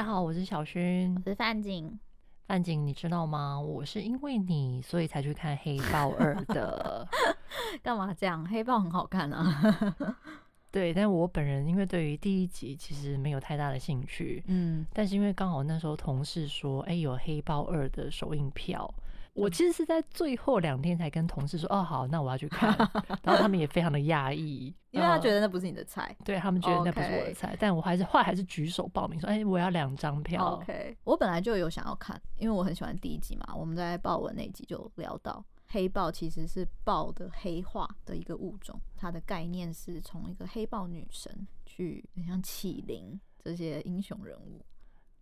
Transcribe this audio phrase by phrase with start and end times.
[0.00, 2.00] 大家好，我是小薰，我是范景。
[2.46, 3.60] 范景，你知道吗？
[3.60, 7.06] 我是因为你，所以才去看《黑豹二》的。
[7.84, 8.42] 干嘛这样？
[8.46, 10.16] 黑豹很好看啊。
[10.72, 14.42] 对，但我本人因为对于第一集其实没有太大的兴趣。
[14.46, 18.90] 嗯，但是因为刚好那时候同事说，哎，有《黑豹二》的首映票。
[19.32, 22.76] 我其实是在最后两天才跟同事说，哦，好，那我要去看。
[23.22, 26.14] 然后他们也非常的讶异， 因为他觉得那不是你的菜。
[26.24, 30.56] 对，他们觉得那不是我的菜，但我还是后来还是举手报名说，哎，我要两张票。
[30.56, 33.54] OK，我本来就有想要看，因为我很喜欢第一集嘛。
[33.54, 44.60] 我们在豹纹那集就聊到，黑豹其实是豹的黑化的一个物种，它的概念是从一个黑豹女神去，很像启灵这些英雄人物。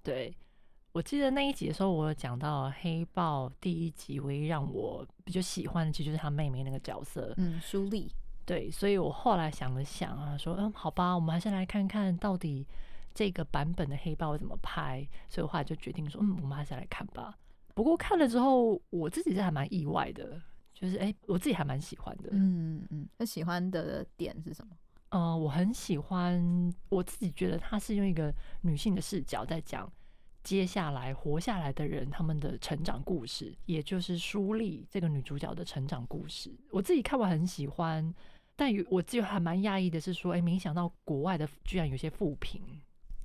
[0.03, 0.35] 对。
[0.99, 8.11] 我记得那一集的时候，我有讲到黑豹第一集唯一让我比较喜欢的，其实就是他妹妹那个角色，嗯，舒丽。
[8.45, 12.67] 对，所以我后来想了想啊，说，嗯，好吧，我们还是来看看到底
[13.15, 15.09] 这个版本的黑豹怎么拍。
[15.29, 17.33] 所以我后来就决定说，嗯，我们还是来看吧。
[17.77, 20.43] 不过看了之后，我自己是还蛮意外的，
[20.75, 22.31] 就是哎、欸，我自己还蛮喜欢的。
[22.33, 24.77] 嗯嗯，那喜欢的点是什么？
[25.11, 29.89] 呃，我很喜欢，我自己觉得他是用一个女性的视角在讲。
[30.49, 38.15] 接下来活下来的人，他们的成长故事，也就是舒丽这个女主角的成长故事，我自己看完很喜欢。
[38.57, 42.63] 但我自己还蛮讶异的是说，哎，没想到国外的居然有些负评。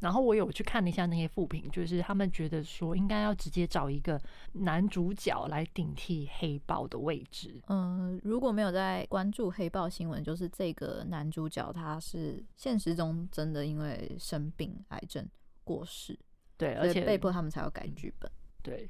[0.02, 4.22] 然后我有去看了一下那些负评，就是他们觉得说，应该要直接找一个
[4.52, 7.62] 男主角来顶替黑豹的位置。
[7.68, 15.26] 嗯，如果没有在关注黑豹新闻，就是这个男主角他是现实中真的因为生病癌症
[15.64, 16.20] 过世。
[16.58, 18.32] 对，而且被迫他们才要改剧本。
[18.62, 18.90] 对，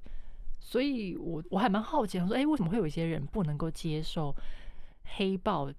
[0.60, 4.36] 所以我我还蛮好奇，我说，哎，为什么会有一些人不能够接受
[5.18, 5.72] 黑豹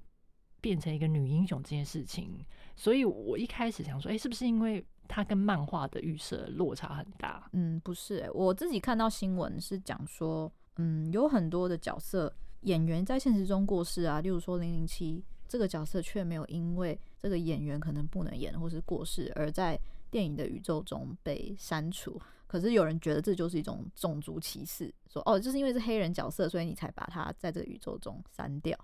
[0.61, 2.45] 变成一个女英雄这件事情？
[2.75, 7.49] 所以我一开始想说，哎，是不是因为它跟漫画的预设落差很大？
[7.53, 19.79] 嗯，不是，哎，我自己看到新闻是讲说，嗯，有很多的角色演员在现实中过世啊，例如说零零七这个角色却没有因为这个演员可能不能演或是过世而在。
[20.15, 22.17] 电影的宇宙中被删除，
[22.47, 28.79] 可是有人觉得这就是一种种族歧视，说哦，就是因为是黑人角色，所以你才把他在这个宇宙中删掉。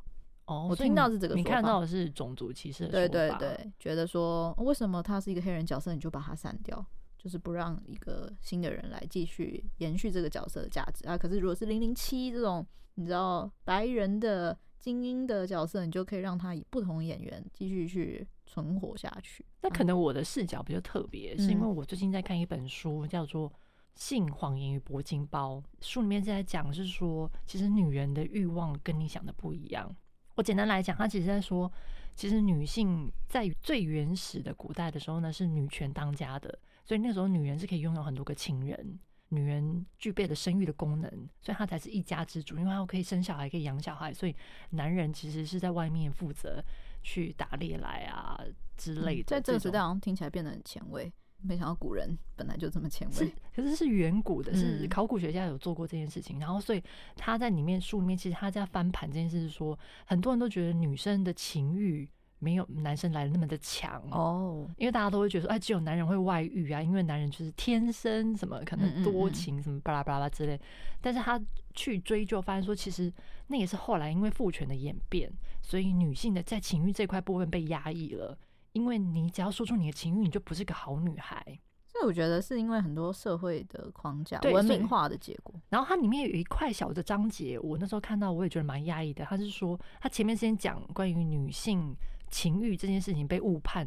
[0.47, 3.09] 哦，我听到是这个说法，你看到的是种族歧视的说法。
[3.09, 6.85] 对对对，觉得说为什么他是一个黑人角色，你就把他删掉，
[7.17, 11.17] 就是不让一个新的人来继续延续这个角色的价值啊。
[11.17, 14.59] 可是如果是零零七这种，你知道白人的。
[14.81, 19.45] 精英的角色，你就可以让他以不同演员继续去存活下去。
[19.63, 23.49] 那可能我的视角比较特别，是因为我最近在看一本书，叫做
[23.95, 25.59] 《性谎言与铂金包》。
[25.81, 29.95] 书里面是在讲，是说其实女人的欲望跟你想的不一样。
[30.35, 31.71] 我简单来讲，他其实在说，
[32.17, 38.99] 其实女性在最原始的古代的时候呢，是女权当家的，所以那时候女人是可以拥有很多个情人。
[39.33, 41.09] 女人具备了生育的功能，
[41.41, 44.13] 所以她才是一家之主，因为她可以生小孩，可以养小孩。
[44.13, 44.35] 所以
[44.71, 46.61] 男人其实是在外面负责
[47.03, 48.41] 去打猎来啊
[48.77, 49.25] 之类的。
[49.25, 51.13] 在这个时代，好像听起来变得很前卫。
[51.43, 56.39] 没想到古人本来就这么前卫，可是是远古的，是考古学家有做过这件事情。
[56.39, 56.83] 然后，所以
[57.17, 62.09] 他在里面书里面，其实他在翻盘这件事，是说很多人都觉得女生的情欲。
[62.43, 70.59] 没有男生来的那么的强哦，因为大家都会觉得说，哎，只有男人会外遇啊，因为男人就是天生什么可能多情什么巴拉巴拉之类。
[71.03, 71.39] 但是他
[71.75, 73.13] 去追究，发现说，其实
[73.47, 75.31] 那也是后来因为父权的演变，
[75.63, 78.39] 所以女性的在情欲这块部分被压抑了。
[78.73, 81.45] 因为你只要说出你的情欲，你就不是个好女孩。
[81.87, 85.55] 所以我觉得是因为很多社会的框架、文明化的结果。
[85.69, 89.25] 然后它里面有一块小的章节，我那时候看到我也觉得蛮压抑的。
[89.25, 91.97] 他是说，他前面先讲关于女性。
[92.33, 93.85] 情欲这件事情被误判，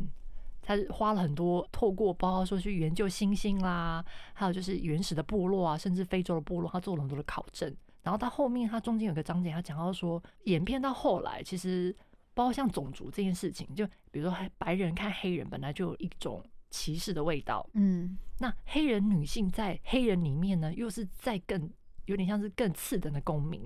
[0.63, 4.03] 他花了很多透过包括说去研究星星啦，
[4.33, 7.71] 还有就是原始的部落啊，甚至非洲的部落，他做了很多的考证。
[8.01, 11.95] 然后到后面，他中间有个章节，他讲到说，演变到后来，其实
[12.33, 17.69] 包括像种族这件事情，就比如说白人看黑人，本来就有一种歧视的味道。
[17.73, 21.69] 嗯，那黑人女性在黑人里面呢，又是在更
[22.05, 23.61] 有点像是更次等的公民。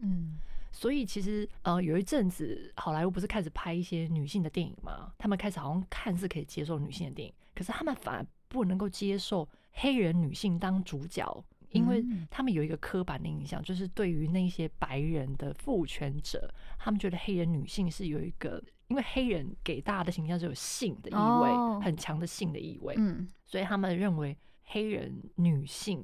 [0.00, 0.38] 嗯。
[0.72, 5.12] 所以其实，呃，有一阵子好莱坞不是开始拍一些女性的电影吗？
[5.18, 26.02] 他们开始好像看似可以接受女性的电影，可是他们反而不能够接受黑人女性当主角，因为他们有一个刻板的印象，就是对于那些白人的父权者，他们觉得黑人女性是有一个，因为黑人给大家的形象是有性的意味，很强的性的意味，嗯，所以他们认为黑人女性。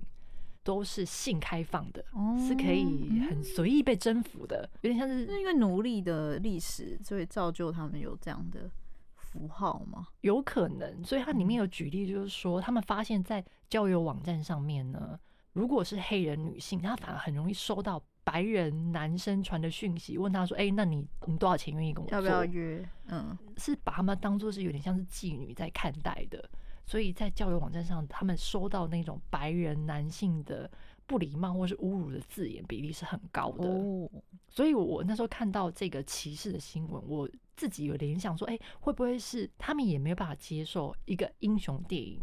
[0.69, 8.70] 都是性开放的，哦、是可以很随意被征服的，有点像是因为奴隶的历史，所以造就他们有这样的
[9.17, 10.09] 符号吗？
[10.20, 15.19] 有可能，所以它里面有举例，就是说他们发现，在交友网站上面呢，
[15.55, 22.17] 如果是黑人女性，她反而很容易收到白人男生传的讯息，问她说：“哎、欸，那你你多少钱愿意跟我做？
[22.17, 26.47] 要不要约？”嗯，是把他们当做是有点像是妓女在看待的，
[26.88, 30.69] 所以在交友网站上，他们收到那种白人男性的。
[31.08, 33.64] 不礼貌或是侮辱的字眼比例是很高的，
[34.46, 37.26] 所以我那时候看到这个歧视的新闻，我
[37.56, 42.20] 自己有联想说，哎，会不会是他们也没有办法接受一个英雄电影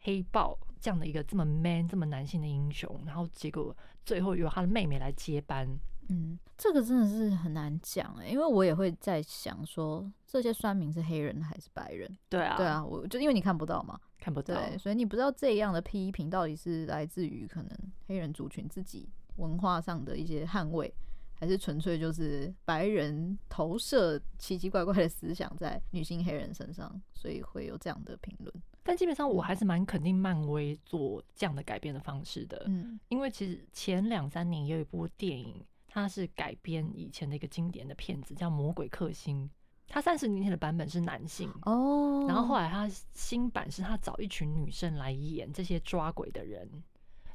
[0.00, 3.72] 黑豹这样的一个这么 man 这么男性的英雄，然后结果
[4.04, 5.68] 最后由他的妹妹来接班。
[6.08, 12.18] 嗯，这个真的是很难讲哎，因为我也会在想说，这些酸民是黑人还是白人？
[12.28, 17.70] 对啊，对啊，我就因为你看不到嘛，看不到，对，所以你不知道这样的批评到底是来自于可能
[18.06, 20.92] 黑人族群自己文化上的一些捍卫，
[21.34, 28.52] 还是纯粹就是白人投射奇奇怪怪的思想在女性黑人身上，所以会有这样的评论。
[28.82, 35.64] 但基本上我还是蛮肯定漫威做这样的改变的方式的，嗯，因为其实前两三年也有一部电影。
[35.94, 39.48] 它是改编以前的一个经典的片子，叫《魔鬼克星》。
[39.86, 46.68] 他三十年前的版本是男性哦，然后后来他新版是他找一群女生来演这些抓鬼的人。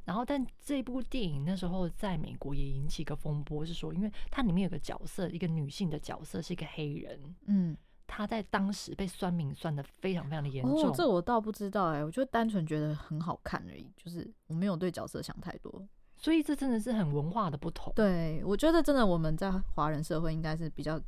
[0.04, 10.90] 然后，但这部电影那时候在美国也引起一个风波，是说因为它里面有个角色，一个女性的角色是一个黑人，嗯，她在当时被酸民酸的非常非常的严重。
[10.90, 15.88] 哦，这我倒不知道哎，我就单纯觉得很好看而已，就是我没有对角色想太多。
[16.19, 17.92] 所以这真的是很文化的不同。
[17.95, 21.00] 对，我觉得真的我们在华人社会应该是比较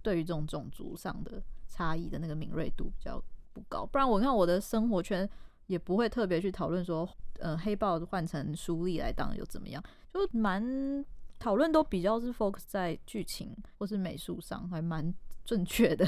[0.00, 3.20] 对于这种种族上的差异的那个敏锐度比较
[3.52, 3.84] 不高。
[3.84, 5.28] 不然我看我的生活圈
[5.66, 7.08] 也不会特别去讨论说，
[7.40, 9.82] 呃，黑豹换成苏丽来当又怎么样？
[10.14, 11.04] 就蛮
[11.40, 15.12] 讨论都比较是 focus 在剧情或是美术上，还蛮
[15.44, 16.06] 正确的。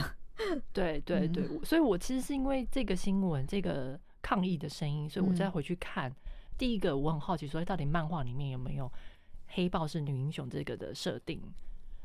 [0.72, 6.14] 对 对对，嗯，所以我其实是因为这个新闻，这个抗议的声音，所以我再回去看。
[6.54, 8.90] 嗯第一个我很好奇，说到底漫画里面有没有
[9.48, 11.42] 黑豹是女英雄这个的设定？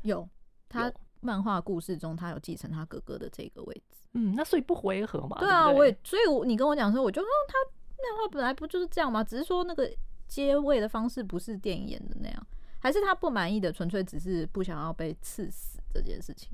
[0.02, 0.28] 有，
[0.68, 3.98] 他漫画故事中他有继承他哥哥的这个位置。
[4.14, 5.38] 嗯，那所以不回合嘛？
[5.38, 7.54] 对啊，对对我也，所以你跟我讲说，我就说他
[8.02, 9.22] 漫画本来不就是这样吗？
[9.22, 9.88] 只是说那个
[10.26, 12.46] 接位的方式不是电影演的那样，
[12.80, 16.50] 还是他不满意的，纯粹只是不想要被刺死这件事情。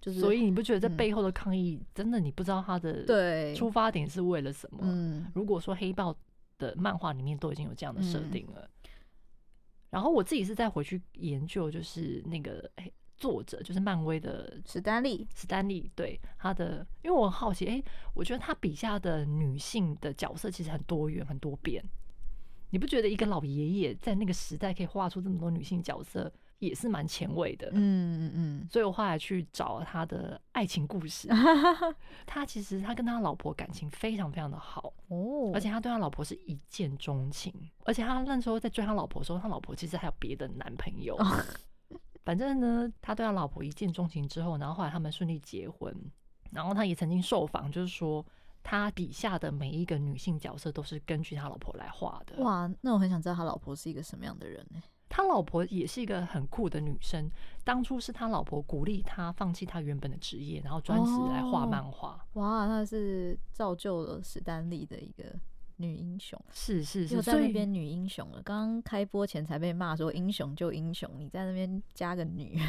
[0.00, 4.80] 就是，所以你不觉得这背后的抗议，嗯、真的你不知道他的对出发点是为了什么？
[4.82, 6.16] 嗯，如果说黑豹。
[6.60, 8.90] 的漫画里面都已经有这样的设定了，嗯，
[9.90, 17.82] 然后我自己是再回去研究，就是那个哎，作者就是漫威的史丹利，史丹利对他的，因为我很好奇，哎，
[18.14, 21.84] 我觉得他笔下的女性的角色其实很多元很多变，
[22.70, 26.32] 你不觉得一个老爷爷在那个时代可以画出这么多女性角色？
[26.60, 31.28] 也是蛮前卫的，嗯嗯嗯，所以我后来去找他的爱情故事。
[32.26, 37.52] 他其实他跟他老婆感情非常非常的好哦，而且他对他老婆是一见钟情，
[37.84, 41.16] 而且他那时候在追他老婆的时候，他老婆其实还有别的男朋友。
[42.22, 45.92] 反正呢，他对他老婆一见钟情之后，然后后来他们顺利结婚，
[46.52, 48.24] 然后他也曾经受访，就是说
[48.62, 52.36] 他笔下的每一个女性角色都是根据他老婆来画的。
[52.44, 54.82] 哇，那我很想知道他老婆是一个什么样的人呢？
[55.10, 57.28] 他老婆也是一个很酷的女生，
[57.64, 62.24] 当初是他老婆鼓励他放弃他原本的职业，然后专职来画漫画。
[62.34, 65.24] 哇，那是造就了史丹利的一个
[65.78, 66.40] 女英雄。
[66.52, 68.40] 是是是，又在那边女英雄了。
[68.44, 72.60] 刚刚开播前才被骂说英雄就英雄，你在那边加个女，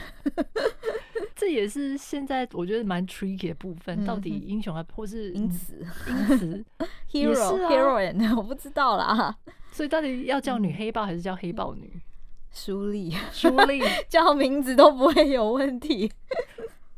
[1.35, 4.03] 这也是现在我觉得蛮 tricky 的部分。
[4.03, 6.65] 到底英雄还或是因此因此
[7.11, 7.35] hero
[7.69, 9.37] heroine 我不知道啦。
[9.71, 12.01] 所以到底要叫女黑豹还是叫黑豹女？
[12.51, 16.11] 苏丽，苏丽 叫名字都不会有问题。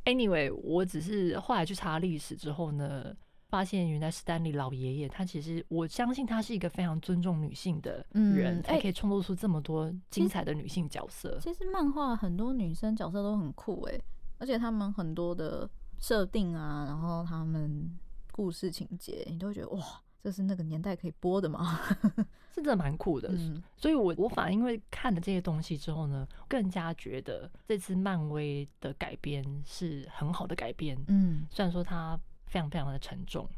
[0.05, 3.15] Anyway，我只是后来去查历史之后呢，
[3.49, 11.37] 发现原来史丹利老爷爷他其实，我相信他是一个非常尊重女性的人，才可以创作出这么多精彩的女性角色。
[11.39, 14.03] 其实漫画很多女生角色都很酷诶，
[14.39, 15.69] 而且他们很多的
[15.99, 17.95] 设定啊，然后他们
[18.31, 19.81] 故事情节，你都会觉得哇。
[20.23, 21.81] 这是那个年代可以播的吗？
[22.49, 30.97] 是真的蛮酷的，嗯、所以我我反而因为看了这些东西之后呢，更加觉得这次漫威的改编是很好的改编。
[31.07, 33.49] 嗯，虽然说它非常非常的沉重，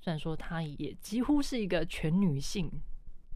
[0.00, 2.70] 虽然说它也几乎是一个全女性，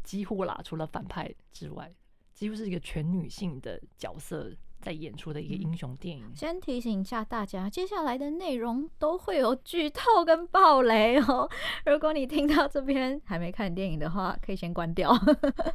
[0.03, 1.93] 几乎啦，除了反派之外，
[2.33, 4.51] 几乎是一个全女性的角色。
[4.81, 6.25] 在演出的一个英雄电影。
[6.35, 11.49] 先提醒一下大家，接下来的内容都会有剧透跟爆雷哦。
[11.87, 15.13] 如果你听到这边还没看电影的话，可以先关掉。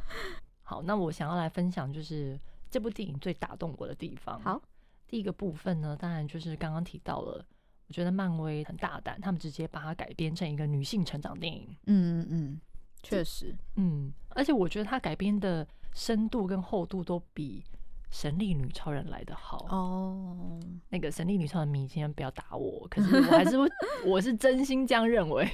[0.62, 2.38] 好，那我想要来分享就是
[2.70, 4.40] 这部电影最打动我的地方。
[4.40, 4.60] 好，
[5.06, 7.44] 第一个部分呢，当然就是刚刚提到了
[7.88, 11.68] 我觉得漫威很大胆，他们直接把它改编成一个女性成长电影。
[11.86, 12.60] 嗯嗯嗯，
[13.04, 17.62] 确实，嗯，而且我觉得它改编的深度跟厚度都比
[18.16, 19.66] 《神力女超人》来的好。
[19.68, 20.58] 哦，
[20.88, 23.56] 那个《神力女超人》迷先不要打我，可是我还是
[24.06, 25.46] 我是真心这样认为，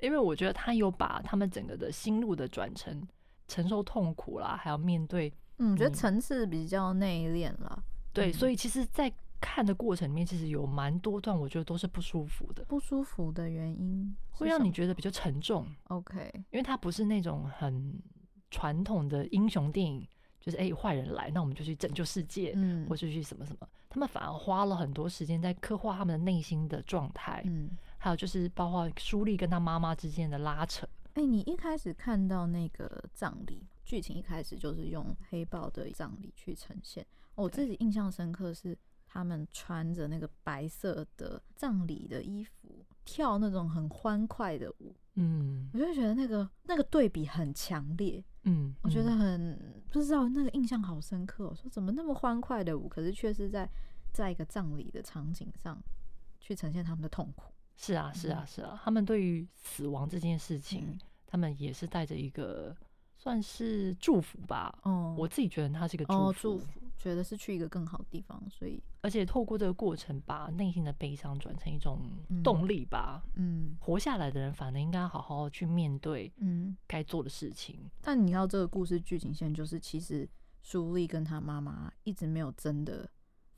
[0.00, 3.06] 因为我觉得他有把他们整个的心路的转成、
[3.46, 7.84] 承受痛苦啦，还要面对，嗯，我觉得层次比较内敛啦。
[8.14, 12.64] 对，所以其实，在看的过程里面，其实有蛮多段，我觉得都是不舒服的。
[12.64, 15.66] 不舒服的原因会让你觉得比较沉重。
[15.88, 18.00] OK，因为它不是那种很
[18.50, 20.08] 传统的英雄电影，
[20.46, 23.68] 就是哎，坏人来，那我们就去拯救世界，嗯，或是去什么什么。
[23.88, 30.86] 他们反而花了很多时间在刻画他们的内心的状态，嗯，还有就是包括舒丽跟他妈妈之间的拉扯。
[31.14, 37.04] 哎，你一开始看到那个葬礼剧情，一开始就是用黑豹的葬礼去呈现。
[37.34, 44.94] 我自己印象深刻是他们穿着那个白色的葬礼的衣服，跳那种很欢快的舞。
[45.14, 48.22] 嗯，我就觉得那个那个对比很强烈。
[48.46, 51.46] 嗯，我觉得很不知道那个印象好深刻。
[51.48, 53.68] 我说怎么那么欢快的舞，可是却是在
[54.12, 55.76] 在一个葬礼的场景上
[56.40, 57.52] 去呈现他们的痛苦。
[57.76, 62.74] 是啊，是啊，是啊，他们对于死亡这件事情，他们也是带着一个
[63.16, 64.78] 算是祝福吧。
[64.84, 66.66] 嗯，我自己觉得他是一个祝福。
[66.98, 72.00] 觉得是去一个更好的地方，所以而且透过这个过程，把内心的悲伤转成一种
[72.42, 73.22] 动力吧。
[73.34, 77.80] 嗯，嗯，活下来的人反而应该好好去面对，嗯，该做的事情。
[77.82, 80.28] 嗯，但你要这个故事剧情线，就是其实
[80.62, 83.08] 苏丽跟她妈妈一直没有真的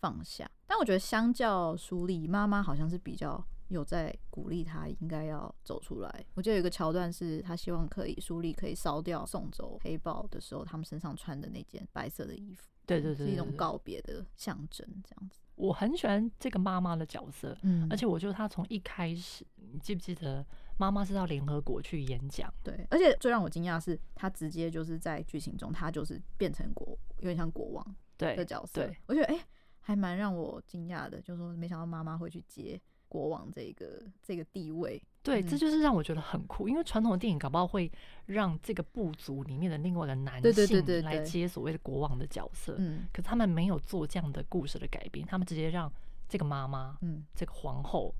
[0.01, 0.51] 放下。
[0.67, 3.45] 但我觉得相较苏丽，妈妈好像是比较。
[3.69, 6.25] 有在鼓励他应该要走出来。
[6.33, 15.39] 我记得有一个桥段是他希望可以苏丽可以烧掉送走黑豹的时候，他们身上穿的那件白色的衣服，对对对，是一种告别的象征，这样子。
[15.57, 20.45] 我很喜欢这个妈妈的角色，嗯，而且我觉得她从一开始，你记不记得
[20.79, 22.51] 妈妈是到联合国去演讲？
[22.65, 28.87] 对，而且最让我惊讶的是，她直接就是在剧情中，她就是变成国，有点像国王对的角色。
[28.87, 29.45] 对，我觉得哎、欸，
[29.81, 32.81] 还蛮让我惊讶的，就是说没想到妈妈会去接。
[33.09, 37.91] 国王这个这个地位，对，这就是让我觉得很酷，因为传统的电影搞不好会
[38.27, 45.91] 让这个部族里面的另外一个男性来接所谓的国王的角色，嗯，可是他们没有做这样的故事的改编，他们直接让
[46.29, 48.15] 这个妈妈，嗯，这个皇后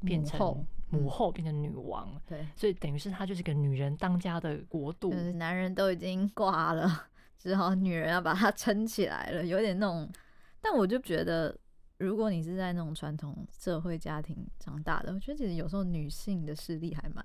[0.00, 7.06] 变成母后，变成女王，对，所以等于是她就是个女人当家的国度，男人都已经挂了，
[7.38, 10.08] 只好女人要把她撑起来了，有点那种，
[10.60, 11.58] 但我就觉得。
[11.98, 17.24] 如果你是在那种传统社会家庭长大的，我觉得其实有时候女性的势力还蛮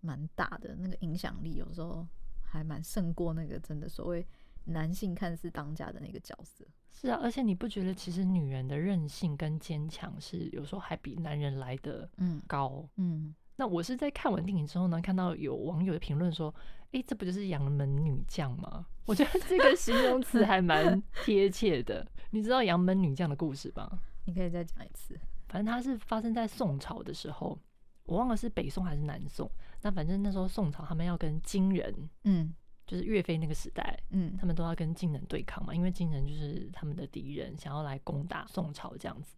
[0.00, 2.06] 蛮大的，那个影响力有时候
[2.42, 4.26] 还蛮胜过那个真的所谓
[4.64, 6.64] 男性看似当家的那个角色。
[6.92, 12.88] 是啊，而且你不觉得其实女人的韧性跟坚强是有时候还比男人来的嗯高？
[12.96, 13.26] 嗯。
[13.26, 16.52] 嗯那我是在看完电影之后呢，看到有网友的评论说
[16.90, 22.04] ：“哎、欸，这不就是杨门女将吗？” 我觉得这个形容词还蛮贴切的。
[22.34, 23.96] 你知道杨门女将的故事吧？
[24.24, 25.16] 你可以再讲一次。
[25.46, 27.56] 反正它是发生在宋朝的时候，
[28.06, 29.48] 我忘了是北宋还是南宋。
[29.82, 32.52] 那反正那时候宋朝他们要跟金人，嗯，
[32.88, 39.36] 就是岳飞那个时代，嗯，他们都要跟金人对抗嘛，因为金人就是他们的敌人，想要来攻打宋朝这样子。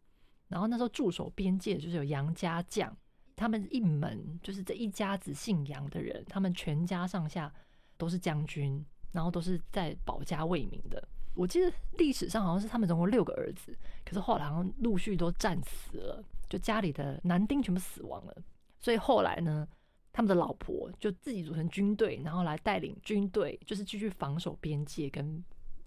[0.49, 2.97] 然后那时候驻守边界就是有杨家将。
[3.35, 7.53] 他们一门就是这一家子姓杨的人，他们全家上下
[7.99, 11.07] 都是将军，然后都是在保家卫民的。
[11.37, 18.37] 我记得历史上好像是他们总共六个儿子，可是后来好像陆续都战死了，就家里的男丁全部死亡了。
[18.81, 19.69] 所以后来呢，
[20.13, 25.45] 他们的老婆就自己组成军队，然后来带领军队，就是继续防守边界跟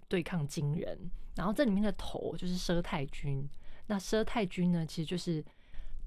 [0.08, 0.98] 对抗金人。
[1.34, 3.48] 然后这里面的头就是佘太君，
[3.86, 5.44] 那佘太君呢，其实就是。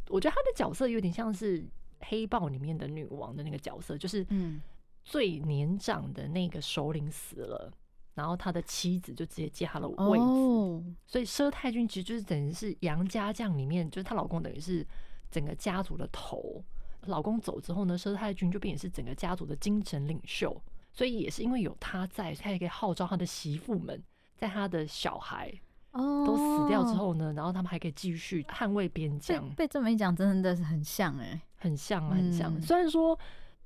[0.10, 1.66] 我觉得他的角色有点像是
[2.02, 4.62] 黑豹里面的女王的那个角色，就是嗯
[5.06, 7.72] 最年长的那个首领死了，
[8.14, 14.86] 然后他的妻子就直接接他的位置，所以佘太君其实就是等于是杨家将里面，就是她老公等于是
[15.32, 16.64] 整个家族的头。
[17.08, 20.56] 老公走之后呢，佘太君就变成是整个家族的精神领袖，
[20.92, 24.02] 所以也是因为有他在，他也可以号召他的媳妇们，
[24.38, 25.54] 在他的小孩。
[25.92, 29.48] 哦，都死掉之后呢，然后他们还可以继续捍卫边疆。
[29.54, 32.60] 被这么一讲，真的是很像哎、欸，很像啊，很像。
[32.60, 33.16] 虽然说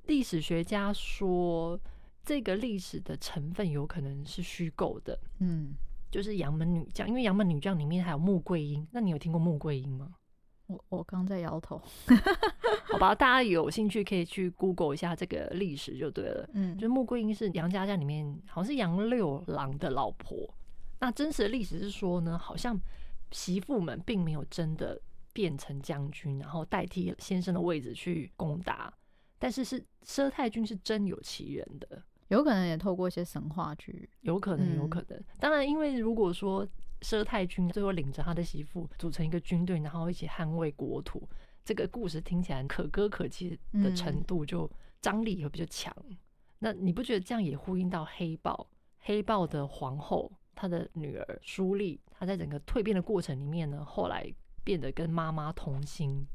[0.07, 1.79] 历史学家说
[2.27, 5.73] 这个历史的成分有可能是虚构的，嗯，
[6.11, 8.85] 就是杨门女将，因为杨门女将里面还有穆桂英。
[8.91, 10.13] 那你有听过穆桂英吗？
[10.65, 11.81] 我我刚在摇头。
[12.91, 16.49] 好吧，大家有兴趣可以去 Google 一下这个历史就对了。
[16.51, 20.53] 嗯，就穆桂英是杨家将里面好像是杨六郎的老婆。
[20.99, 22.77] 那真实的历史是说呢，好像
[23.31, 24.99] 媳妇们并没有真的
[25.31, 28.93] 变成将军，然后代替先生的位置去攻打。
[29.39, 35.17] 但是是佘太君是真有其人的，有可能也透过一些神话剧，有可能，有可能。
[35.17, 36.67] 嗯、当然，因为如果说
[37.01, 41.27] 佘太君最后领着他的媳妇组成一个军队，然后一起捍卫国土，
[41.63, 44.69] 这个故事听起来可歌可泣的程度就
[45.01, 45.95] 张力会比较强。
[46.09, 46.17] 嗯、
[46.59, 48.67] 那你不觉得这样也呼应到黑豹？
[48.99, 54.29] 黑豹的皇后，她的女儿舒丽，她在整个蜕变的过程里面呢，后来
[54.63, 56.27] 变得跟妈妈同心，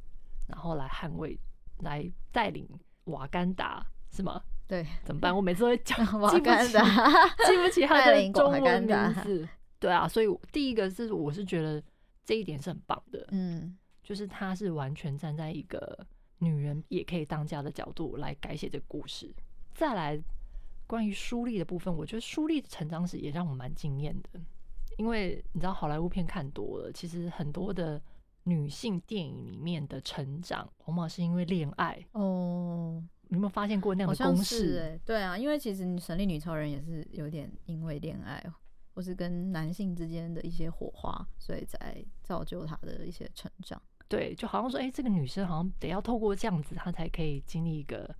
[0.47, 1.39] 然后来捍卫，
[1.81, 2.67] 来带领。
[3.07, 4.41] 瓦干达是吗？
[4.67, 5.35] 对，怎么办？
[5.35, 6.83] 我每次都会讲瓦干达，
[7.47, 9.49] 记不起他的中文名字。
[9.79, 11.83] 对啊，所以第一个是我是觉得
[12.25, 15.99] 这一点是很棒的，嗯，就是他是完全站在一个
[16.39, 19.35] 女人也可以当家的角度来改写这个故事。
[19.75, 20.19] 再来，
[20.87, 24.41] 关于舒丽的部分，我觉得舒丽的成长史也让我蛮惊艳的，
[24.97, 28.01] 因为你知道好莱坞片看多了，其实很多的。
[28.45, 33.01] 女性电影里面的成长，往往是因为恋爱哦。
[33.33, 34.79] 你有没有发现过那样的公式？
[34.79, 38.45] 哎，对啊，因为其实《神力女超人》也是有点因为恋爱，
[38.95, 43.81] 或是跟男性之间的一些火花，所以才造就她的一些成长。
[44.07, 48.15] 对，就好像说，哎、欸，这个女生好像得要透过这样子，她才可以经历一个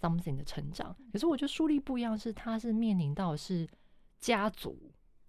[0.00, 0.96] something 的成长。
[1.12, 3.68] 可是我觉得舒丽不一样，是她是面临到是
[4.20, 4.78] 家族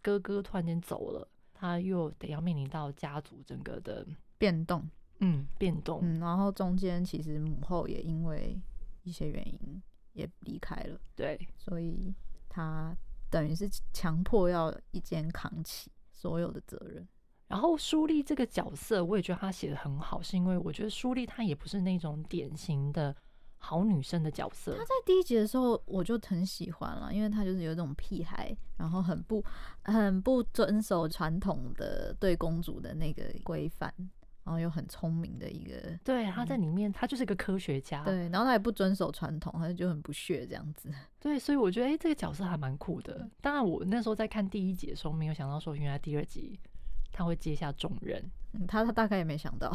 [0.03, 4.05] 哥哥突然间走了，她又得要面临到家族整个的。
[4.37, 4.87] 变动，
[5.19, 8.61] 嗯，变动，嗯，然后中间其实母后也因为
[9.05, 9.81] 一些原因
[10.11, 12.13] 也离开了，对，所以
[12.49, 12.93] 他
[13.29, 17.07] 等于是强迫要一肩扛起所有的责任。
[17.47, 23.15] 然后舒丽这个角色，我也觉得他写的很好，是因为我觉得舒丽她也不是那种典型的
[23.57, 24.75] 好女生的角色。
[24.75, 29.43] 她在第一集的时候我就很喜欢了，因为她就是有一种屁孩，然后很不
[29.83, 33.93] 很不遵守传统的对公主的那个规范。
[34.45, 40.87] 然后又很聪明的一个，对，他在里面，他就是一个科学家，对，然后他也不遵守传统，他就很不屑这样子，
[41.19, 43.27] 对，所以我觉得，哎，这个角色还蛮酷的。
[43.41, 46.59] 当然，我那时候在看第一集的时候，没有想到说，原来第二集
[47.11, 49.73] 他会接下重任，嗯，他他大概也没想到，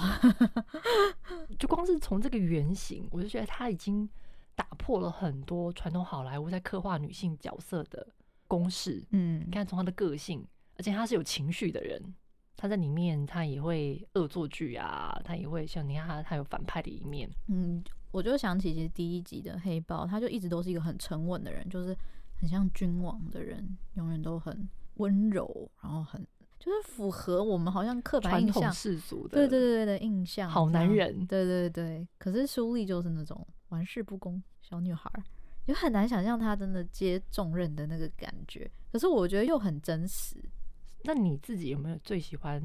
[1.58, 4.08] 就光是从这个原型，我就觉得他已经
[4.54, 8.06] 打破了很多传统好莱坞在刻画女性角色的
[8.46, 12.14] 公式，嗯，你看从他的个性，而且他是有情绪的人。
[12.60, 17.26] 他在里面，他也会恶作剧啊，他也会像你看他，他有反派的一面。
[17.48, 21.96] 嗯，我就想起其实第一集的黑豹，他就一直都是一个很沉稳的人，就是
[22.38, 26.22] 很像君王的人，永远都很温柔，然后很
[26.58, 32.06] 就是符合我们好像刻板印象世俗的，对对对对的印象，好男人，对对对。
[32.18, 35.10] 可是舒丽就是那种玩世不恭小女孩，
[35.66, 38.70] 就很难想象她真的接重任的那个感觉。
[38.92, 40.36] 可是我觉得又很真实。
[41.04, 42.62] 那你自己有没有最喜欢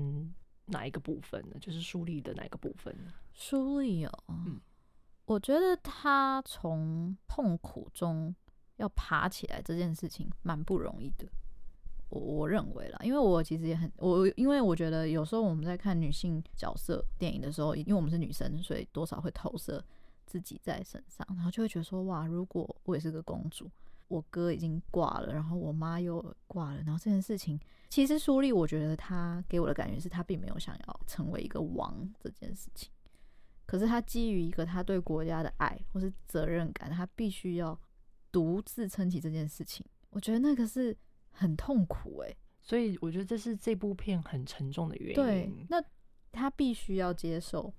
[0.65, 1.55] 哪一个部分呢？
[1.59, 3.13] 就是舒丽的哪一个部分呢？
[3.33, 4.59] 舒丽哦，嗯，
[5.25, 8.35] 我觉得他从痛苦中
[8.77, 11.27] 要爬起来这件事情蛮不容易的。
[12.09, 19.83] 我我认为啦，因为我其实也很我，因为我觉得有时候我们在看女性角色电影的时候，因为我们是女生，所以多少会投射
[20.25, 23.69] 自己在身上，然后就会觉得说，哇，如果我也是个公主。
[24.07, 32.91] 我哥已经挂了，然后我妈又挂了，然后这件事情，其实苏丽，我觉得他给我的感觉是他并没有想要成为一个王这件事情，
[33.65, 37.79] 可是他基于一个他对国家的爱或是责任感，他必须要
[38.31, 39.85] 独自撑起这件事情。
[40.11, 40.95] 我觉得那个是
[41.31, 45.15] 很痛苦诶、欸，所以我觉得这是这部片很沉重的原因。
[45.15, 45.83] 对，那
[46.31, 47.73] 他必须要接受，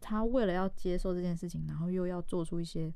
[0.00, 2.94] 他为了要接受这件事情，然后又要做出一些。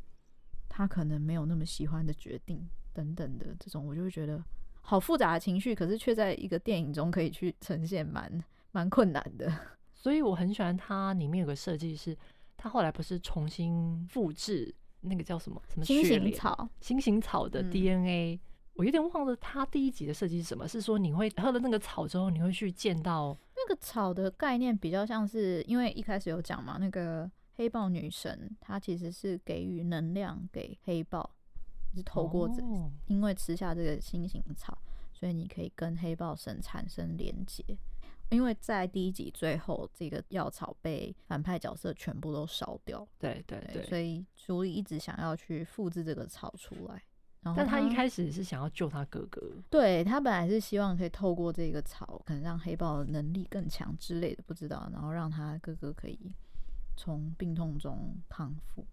[0.76, 2.62] 他可能没有那么喜欢的决定
[2.92, 4.44] 等等的这种，我就会觉得
[4.82, 9.50] 好复杂的情绪，可是却在一个电影中可以去呈现蛮，蛮蛮困难的。
[9.94, 12.14] 所以我很喜欢它里面有个设计是，
[12.58, 18.40] 他后来不是重新复制那个叫什么什么心形草心形草的 DNA，嗯，
[18.74, 27.30] 我有点忘了他第一集的设计是什么，是说你会喝了那个草之后，你会去见到那个草的概念比较像是，因为一开始有讲嘛，那个。
[27.56, 31.34] 黑豹女神，她其实是给予能量给黑豹，
[31.94, 32.62] 是透过这，
[33.06, 34.78] 因为吃下这个心形草，
[35.12, 37.64] 所以你可以跟黑豹神产生连接。
[38.30, 47.00] 因为在第一集最后，这个药草被反派角色全部都烧掉，对对对，所以所以一直想要去复制这个草出来。
[47.42, 49.40] 然后但他一开始是想要救他哥哥，
[49.70, 56.18] 对，他本来是希望可以透过这个草，可能让黑豹的能力更强之类的，不知道，然后让他哥哥可以。
[56.96, 58.86] 从病痛中康复，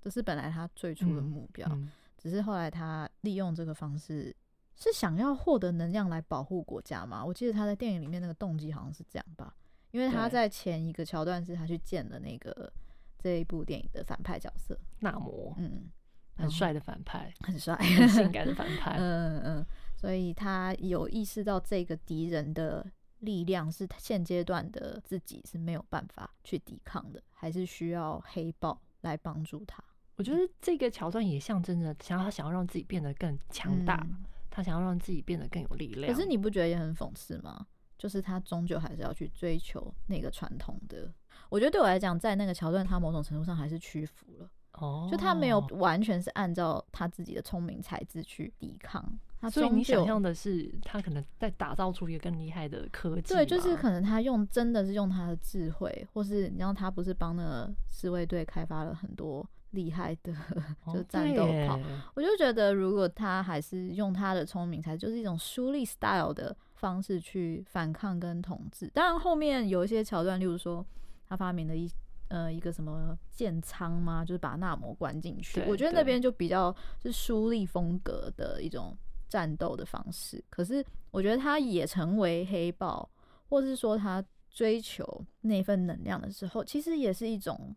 [0.00, 1.68] 这是本来他最初的目标。
[1.72, 4.34] 嗯嗯、只是后来他利用这个方式，
[4.74, 7.24] 是想要获得能量来保护国家嘛？
[7.24, 9.54] 我记得他在电影里面那个动机好像是这样吧？
[9.90, 12.72] 因为他在前一个桥段是他去见了那个
[13.18, 15.88] 这一部电影的反派角色纳摩，嗯，
[16.36, 19.66] 很帅的反派，很帅，很性感的反派， 嗯嗯，
[19.96, 22.86] 所以他有意识到这个敌人的
[23.20, 29.82] 力量是现阶段的自己是没有办法去抵抗的，还是需要黑豹来帮助他。
[30.16, 36.12] 我觉得这个桥段也象征着想要他想要让自己变得更强大，嗯，他想要让自己变得更有力量。
[36.12, 37.66] 可是你不觉得也很讽刺吗？
[37.96, 41.12] 就是他终究还是要去追求那个传统的。
[41.48, 44.50] 我觉得对我来讲，在那个桥段，他某种程度上还是屈服了。
[44.80, 49.04] 哦，就他没有完全是按照他自己的聪明才智去抵抗。
[49.40, 53.34] 他所以你想象的是，他可能在打造出一个更厉害的科技。
[53.34, 59.48] 对，就是可能他用真的是用他的智慧，或是你知道他不是帮那个侍卫队开发了很多。
[59.72, 60.32] 厉害的
[60.90, 61.78] 就战斗炮，
[62.14, 68.90] 我就觉得如果他还是用他的聪明才，就是一种书立 style 的方式去反抗跟统治。
[68.94, 70.82] 当然后面有一些桥段，例如说
[71.28, 71.86] 他发明了一
[72.28, 74.24] 呃一个什么建仓吗？
[74.24, 78.96] 就是把纳摩关进去，我觉得那边就比较是书立风格的一种
[79.28, 80.42] 战斗的方式。
[80.48, 83.10] 可是我觉得他也成为黑豹，
[83.48, 87.76] 或是说他追求那份能量的时候，其实也是一种。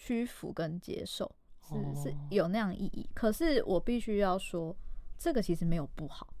[0.00, 1.28] 屈服跟接受
[1.60, 4.72] 是是有那样意义，可是我必须要说，
[5.18, 6.32] 这个其实没有不好，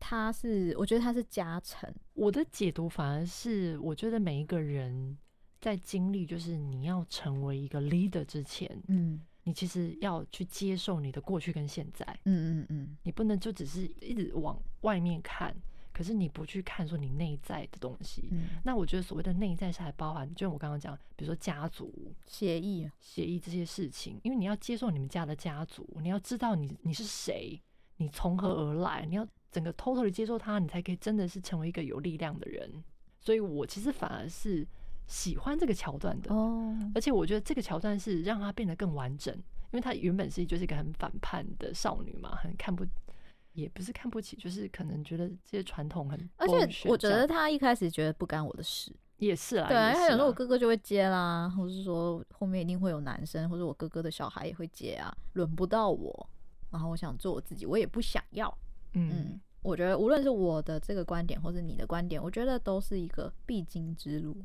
[0.00, 1.88] 它是我觉得它是加成。
[2.14, 5.16] 我的解读反而是，我觉得每一个人
[5.60, 15.54] 在经历就是你要成为一个 leader 之前，嗯，你其实要去接受你的过去跟现在，嗯嗯嗯，你不能就只是一直往外面看。
[15.92, 27.60] 可是你不去看说你内在的东西，嗯，那我觉得所谓的内在是还包含，就像我刚刚讲，比如说家族协议、协议这些事情，因为你要接受你们家的家族，你要知道你你是谁，
[27.98, 32.82] 你从何而来，你要整个偷偷的接受它，你才可以真的是成为一个有力量的人。
[33.18, 34.66] 所以我其实反而是
[35.10, 42.86] 喜欢这个桥段的，哦，而且我觉得这个桥段是让她变得更完整，因为她原本是就是一个很反叛的少女嘛，很看不。
[43.52, 49.92] 也不是看不起，就是可能觉得这些传统很，而且我觉得他一开始觉得不干我的事，也是啊，对啊，啊。
[49.92, 56.30] 他想说我哥哥就会接啦，或是说后面一定会有男生，或者我哥哥的小孩也会接啊，轮不到我，
[56.70, 58.56] 然后我想做我自己，我也不想要，
[58.92, 64.36] 嗯，嗯，我觉得无论是我的这个观点，或是你的观点，我觉得都是一个必经之路，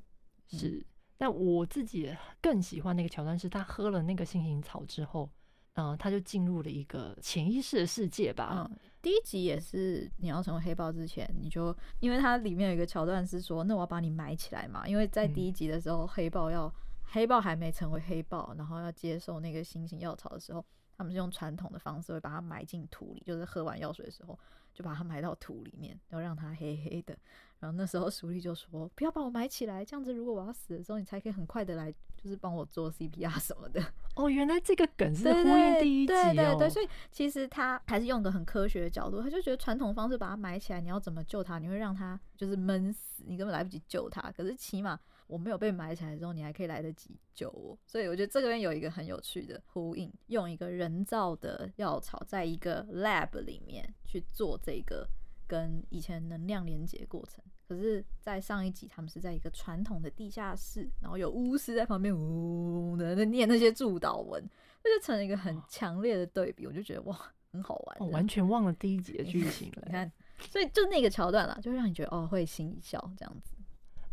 [0.58, 0.86] 是，
[1.18, 5.30] 但我自己更喜欢那个桥段是，他喝了那个星星草之后。
[5.78, 8.66] 嗯，他就进入了一个潜意识的世界吧。
[8.66, 14.88] 嗯，第一集也是你要成为黑豹之前，你就因为它里面有一个桥段是说，那我要把你埋起来嘛。
[14.88, 20.66] 因为在第一集的时候，黑豹要黑豹还没成为黑豹，然后要接受那个星星药草的时候，
[20.98, 24.40] 他们是用传统的方式会把它埋进土里，就是喝完药水的时候
[24.74, 27.18] 就把它埋到土里面，然后让它黑黑的。
[27.66, 33.82] 然后那时候苏丽就说：“不要把我埋起来，这样子如果我要死的时候，你才可以很快的来，就是帮我做 CPR 什么的。
[34.16, 36.34] ”哦，原来这个梗是呼应第一集哦。
[36.36, 41.58] 对对对，所以其实他还是用个很科学的角度，他就觉得传统方式把它埋起来，你要怎么救他？
[41.58, 44.32] 你会让他就是闷死，你根本来不及救他。
[44.32, 47.76] 可是起码我没有被埋起来的时候，你还可以来得及救我。
[47.88, 55.10] 所以我觉得这边有一个很有趣的呼应，用一个人造的药草，在一个 lab 里面去做这个。
[55.48, 64.44] 跟以前能量连接过程，可是，在上一集他们是在一个传统的地下室，然后有巫师在旁边呜的在念那些祝祷文，
[64.84, 66.68] 那就成了一个很强烈的对比。
[66.68, 67.20] 我就觉得哇，
[67.52, 67.98] 很好玩。
[68.00, 69.84] 我完全忘了第一集的 剧情了。
[69.88, 70.12] 你看，
[70.50, 73.56] 所以就那个桥段啦，就会让你觉得哦，会心一笑这样子。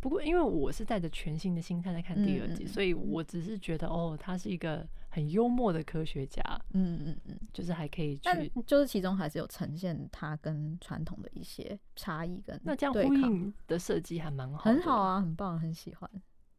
[0.01, 4.87] 不过，因为我是带着全新的心态在看第二集，嗯，所以我只是觉得哦，他是一个。
[5.15, 16.11] 很幽默的科学家，嗯嗯嗯，就是还可以去，就是其中还是有呈现他跟传统的一些差异跟那这样呼应的设计还蛮好，很好啊，很棒，很喜欢。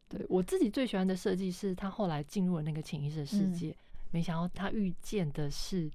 [0.07, 3.75] 对，我自己最喜欢的设计是他后来进入了那个潜意识世界，嗯，
[4.11, 5.89] 没想到他遇见的是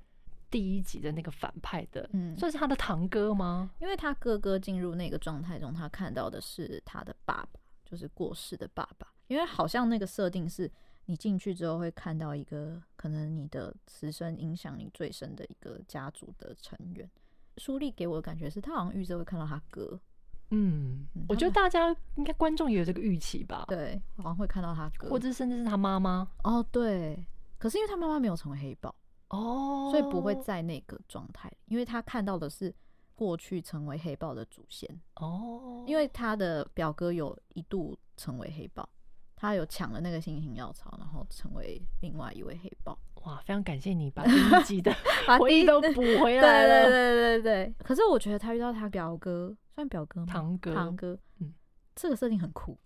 [0.50, 3.70] 第一集的那个反派的，嗯，算是他的堂哥吗？
[3.78, 10.68] 因为他哥哥进入那个状态中，他看到的是他的爸爸，就是过世的爸爸，因为好像那个设定是。
[11.10, 17.10] 你进去之后会看到一个可能你的此生影响你最深的一个家族的成员。
[17.56, 19.98] 书立给我的感觉是他好像预设会看到他哥。
[20.50, 23.64] 嗯，我觉得大家应该观众也有这个预期吧？
[23.68, 26.30] 对，好像会看到他哥，或者甚至是他妈妈。
[26.44, 27.18] 哦，对。
[27.58, 28.94] 可是因为他妈妈没有成为黑豹
[29.30, 32.72] 哦，所以不会在那个状态，因为他看到的是
[33.14, 38.86] 过去成为黑豹的祖先哦，因为他的表哥有一度成为黑豹。
[39.40, 42.98] 他有抢了那个星星药草，然后成为另外一位黑豹。
[43.22, 44.92] 哇，非常感谢你把第一集的
[45.38, 46.85] 回忆都补回来了。
[46.85, 47.74] 对对对对对。
[47.79, 50.27] 可是我觉得他遇到他表哥，算表哥吗？
[50.27, 51.18] 堂哥，堂哥。
[51.38, 51.55] 嗯，
[51.94, 52.77] 这个设定很酷。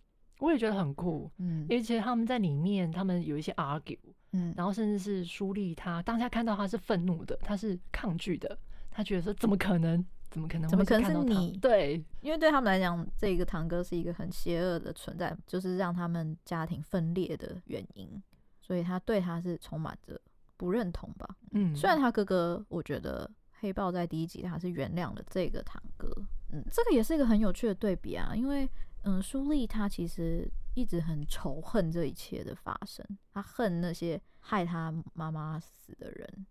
[0.40, 3.98] 我也觉得很酷，嗯，而且他们在里面，他们有一些 argue，
[4.32, 8.58] 嗯，然后甚至是书立他当下看到他是愤怒的，他是抗拒的，
[8.90, 11.56] 他觉得说怎么可能，怎么可能，怎么可能是你？
[11.58, 18.20] 对，因为对他们来讲，这个堂哥是一个很邪恶的存在，就是让他们家庭分裂的原因，
[18.60, 20.20] 所以他对他是充满着
[20.56, 26.08] 不认同吧，嗯，虽然他哥哥，我觉得黑豹在第一集他是原谅了这个堂哥，
[26.50, 28.68] 嗯，这个也是一个很有趣的对比啊，因为。
[29.04, 36.46] 嗯，苏丽他其实一直很仇恨这一切的发生，他恨那些害他妈妈死的人，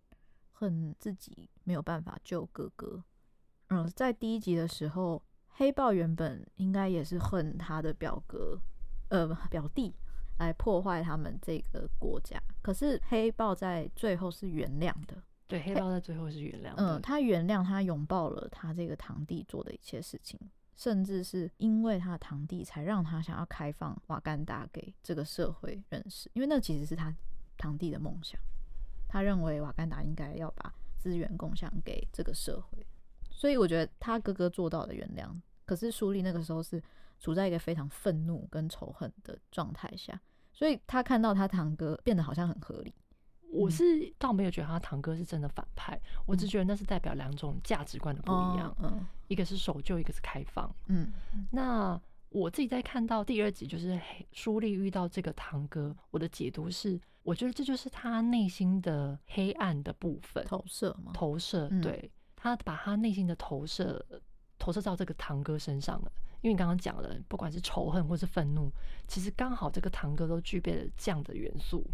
[0.51, 3.01] 恨自己没有办法救哥哥。
[3.71, 8.61] 嗯，在第一集的时候，黑豹原本应该也是恨他的表哥，
[9.09, 9.95] 呃，表弟
[10.39, 15.23] 来破坏他们这个国家，可是黑豹在最后是原谅的。
[15.47, 16.83] 对，黑豹在最后是原谅的。
[16.97, 20.39] 嗯，他原谅他，拥抱了他这个堂弟做的一切事情。
[20.77, 27.13] 甚至是因为他的堂弟，才让他想要开放瓦干达给这个社会认识，因为那其实是他
[27.55, 28.41] 堂弟的梦想。
[29.07, 32.83] 他认为瓦干达应该要把资源共享给这个社会，
[33.41, 35.27] 所以我觉得他哥哥做到了原谅。
[35.65, 36.79] 可是舒丽那个时候是
[37.17, 40.21] 处在一个非常愤怒跟仇恨的状态下，
[40.53, 42.93] 所以他看到他堂哥变得好像很合理。
[43.51, 50.71] 我是倒没有觉得他堂哥是真的反派，嗯、我只觉得那是代表两种价值观的不一样，嗯嗯、一个是守旧，一个是开放。
[50.85, 51.11] 嗯，
[51.49, 51.99] 那
[52.29, 53.99] 我自己在看到第二集，就是
[54.33, 62.09] 舒丽遇到这个堂哥，我的解读是，我觉得这就是他内心的黑暗的部分投射吗，投射，对、嗯、
[62.41, 64.03] 他把他内心的投射
[64.57, 66.11] 投射到这个堂哥身上了。
[66.41, 68.71] 因为你刚刚讲了，不管是仇恨或是愤怒，
[69.07, 71.85] 其实刚好这个堂哥都具备了这样的元素。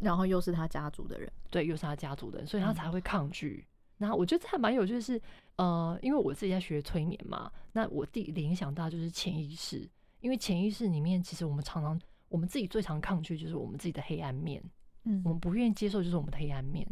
[0.00, 3.64] 然后又是他家族的人，对，又是他家族的人，所以他才会抗拒。
[3.96, 5.22] 那、嗯、我觉得这还蛮有趣的是，
[5.54, 9.88] 呃，因为我自己在学催眠嘛，那我第联想到就是潜意识，
[10.20, 14.60] 因为潜意识里面其实我们常常我们自己最常抗拒就是我们自己的黑暗面，
[15.04, 16.84] 嗯，我们不愿意接受就是我们的黑暗面。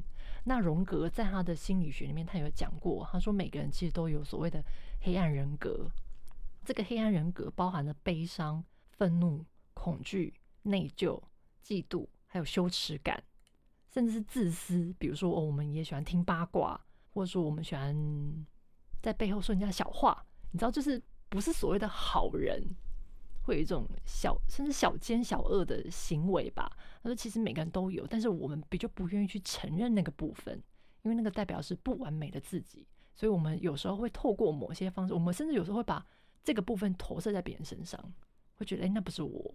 [0.44, 4.62] 那荣格在他的心理学里面，他有讲过，他说每个人其实都有所谓的
[5.00, 5.88] 黑暗人格，
[6.64, 11.20] 这个黑暗人格包含了悲伤、愤怒、恐惧、内疚、
[11.64, 12.06] 嫉妒。
[12.32, 13.22] 还有羞耻感，
[13.92, 14.94] 甚至是自私。
[14.98, 17.94] 比如说，哦，我们也喜欢听八卦，或者说我们喜欢
[19.02, 20.24] 在背后说人家小话。
[20.50, 22.64] 你知道，就是不是所谓的好人，
[23.42, 26.70] 会有一种小甚至小奸小恶的行为吧？
[27.02, 30.62] 他说，其实每个人都有，但是我们比较不愿意去承认那个部分，
[31.02, 32.86] 因为那个代表是不完美的自己。
[33.14, 36.04] 所以我们有时候会透过某些方式，我们甚至有时候会把
[36.42, 38.00] 这个部分投射在别人身上，
[38.54, 39.54] 会觉得，哎，那不是我。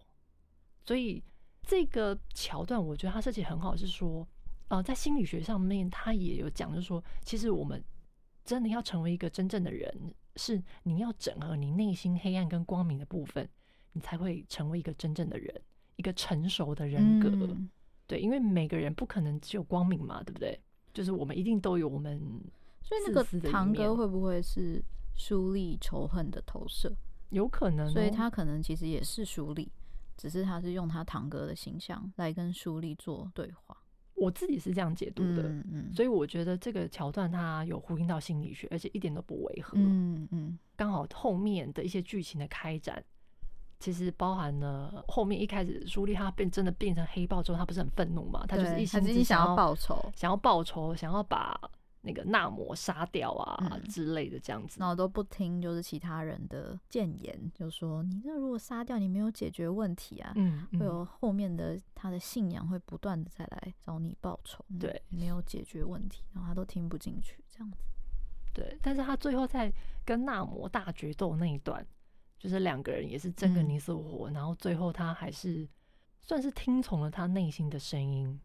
[0.86, 1.24] 所以。
[1.70, 4.26] 这个桥段，我觉得他设计很好，是说，
[4.70, 7.84] 呃，在心理学上面，他也有讲，就是说，其实我们
[8.46, 13.50] 真的要成为一个真正的人，是你要整合你内心黑暗跟光明的部分，
[13.98, 15.62] 你才会成为一个真正的人，
[15.96, 17.30] 一个成熟的人格。
[17.30, 17.68] 嗯、
[18.06, 20.60] 对，因为每个人不可能只有光明嘛，对不对？
[20.94, 22.22] 就是我们一定都有我们。
[22.84, 24.84] 所以那个堂哥会不会是
[25.16, 26.96] 书立仇恨的投射？
[27.30, 29.72] 有可能、哦，所以他可能其实也是书立。
[30.16, 33.78] 只是他是用他堂哥的形象来跟书立做对话，
[34.16, 43.04] 我自己是这样解读的，嗯嗯，所以我觉得这个桥段它有呼应到心理学，而且一点都不违和，嗯嗯，刚好后面的一些剧情的开展，
[43.80, 51.60] 其实包含了后面一开始朱莉他变真的变成黑豹之后，他不是很愤怒嘛，他就是一心只想要报仇，想要报仇，想要把。
[52.02, 67.78] 那个纳摩杀掉啊、嗯、之类的这样子，然后都不听，就是其他人的谏言，就说你这如果杀掉，你没有解决问题啊，嗯，嗯会有后面的他的信仰会不断的再来找你报仇，对，没有解决问题，然后他都听不进去这样子，
[68.54, 69.74] 对，但是他最后在
[70.06, 71.86] 跟纳摩大决斗那一段，
[72.38, 75.68] 就是两个人也是争个你死我活，嗯、然后最后他还是
[76.22, 78.40] 算是听从了他内心的声音。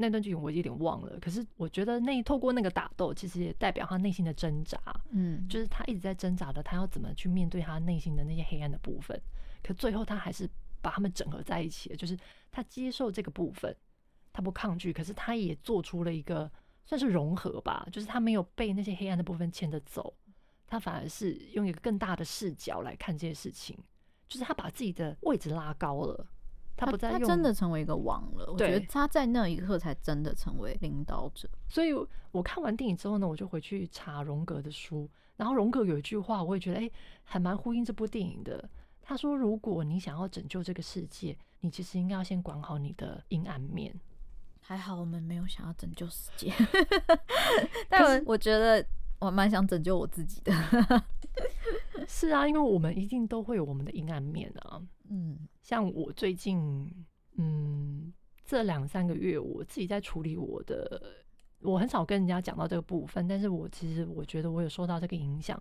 [0.00, 9.20] 那段剧情我有点忘了，可是我觉得那透过那个打斗，其实也代表他内心的挣扎，嗯，就是他一直在挣扎的，他要怎么去面对他内心的那些黑暗的部分。
[9.60, 10.48] 可最后他还是
[10.80, 12.16] 把他们整合在一起了，就是
[12.52, 13.74] 他接受这个部分，
[14.32, 16.48] 他不抗拒，可是他也做出了一个
[16.86, 20.14] 算是融合吧，就是他没有被那些黑暗的部分牵着走，
[20.68, 23.76] 他反而是用一个更大的视角来看这些事情，
[24.28, 26.26] 就是他把自己的位置拉高了。
[26.76, 28.52] 他不再用，他真的成为一个王了。
[28.52, 31.48] 我觉得他在那一刻才真的成为领导者。
[31.68, 31.92] 所以
[32.30, 35.10] 我看完电影之后呢，我就回去查荣格的书。
[35.36, 36.90] 然后荣格有一句话，我也觉得哎，
[37.24, 38.68] 还蛮呼应这部电影的。
[39.00, 43.98] 他说：“如果你想要拯救这个世界，你其实应该要先管好你的阴暗面。”
[44.60, 46.52] 还好我们没有想要拯救世界
[47.88, 48.86] 但我觉得
[49.20, 50.52] 我蛮想拯救我自己的。
[52.06, 54.80] 是啊，因为我们一定都会有我们的阴暗面啊。
[55.08, 56.90] 嗯，像我最近，
[57.36, 58.12] 嗯，
[58.44, 61.00] 这两三个月，我自己在处理我的，
[61.60, 65.60] 我很少跟人家讲到这个部分，但是我其实我觉得我有受到这个影响，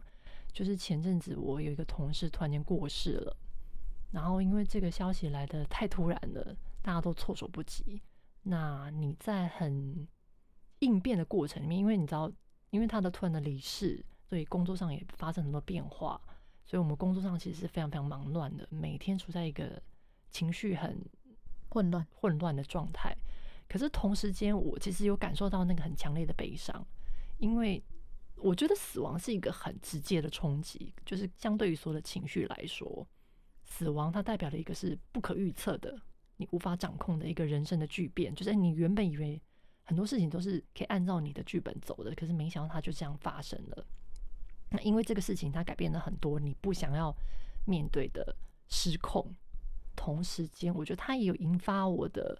[0.54, 3.36] 就是前阵子我有一个同事突然间过世了，
[4.12, 8.02] 然后因为这个消息来的太突然了，大家都措手不及。
[8.43, 10.08] 那你在很
[10.80, 12.32] 应变的过程里面，因为你知道，
[12.69, 16.19] 因为他的突然的离世，所以工作上也发生很多变化。
[16.65, 19.82] 所以，我们工作上其实是非常非常忙乱的，每天处在一个
[20.30, 21.01] 情绪很
[21.69, 23.15] 混乱、混乱的状态。
[23.69, 26.86] 可是同时间，我其实有感受到那个很强烈的悲伤，
[27.38, 27.82] 因为
[28.36, 33.08] 我觉得死亡是一个很直接的冲击，就是相对于所有的情绪来说，
[33.63, 35.97] 死亡它代表了一个是不可预测的、
[36.36, 38.36] 你无法掌控的一个人生的巨变。
[38.36, 39.41] 就是你原本以为
[39.88, 43.86] 很多事情都是可以按照你的剧本走的，可是没想到它就这样发生了。
[44.69, 47.15] 那因为这个事情，它改变了很多你不想要
[47.65, 48.36] 面对的
[48.67, 49.34] 失控。
[49.95, 52.39] 同时间，我觉得它也有引发我的，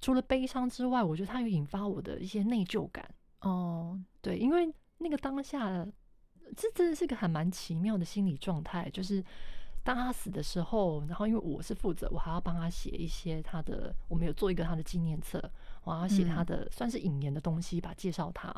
[0.00, 3.12] 除了悲伤之外，我觉得它有引发我的一些内疚感。
[3.40, 5.84] 哦，对，因为那个当下，
[6.54, 8.88] 这真的是个还蛮奇妙的心理状态。
[8.90, 9.24] 就是
[9.82, 15.50] 当他死的时候，然后因为我是负责，我还要帮他写一些他的，我们有做一个他的纪念册，
[15.84, 18.52] 我要写他的算是引言的东西吧，介绍他。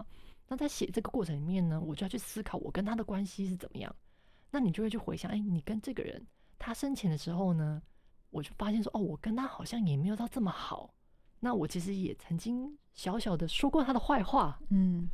[0.48, 3.94] 那在写这个过程里面呢，我就要去思考我跟他的关系是怎么样。
[4.50, 6.24] 那你就会去回想，哎，你跟这个人
[6.58, 7.82] 他生前的时候呢，
[8.30, 10.94] 我就发现说，哦，我跟他好像也没有到这么好。
[11.40, 15.08] 那我其实也曾经小小的说过他的坏话，嗯，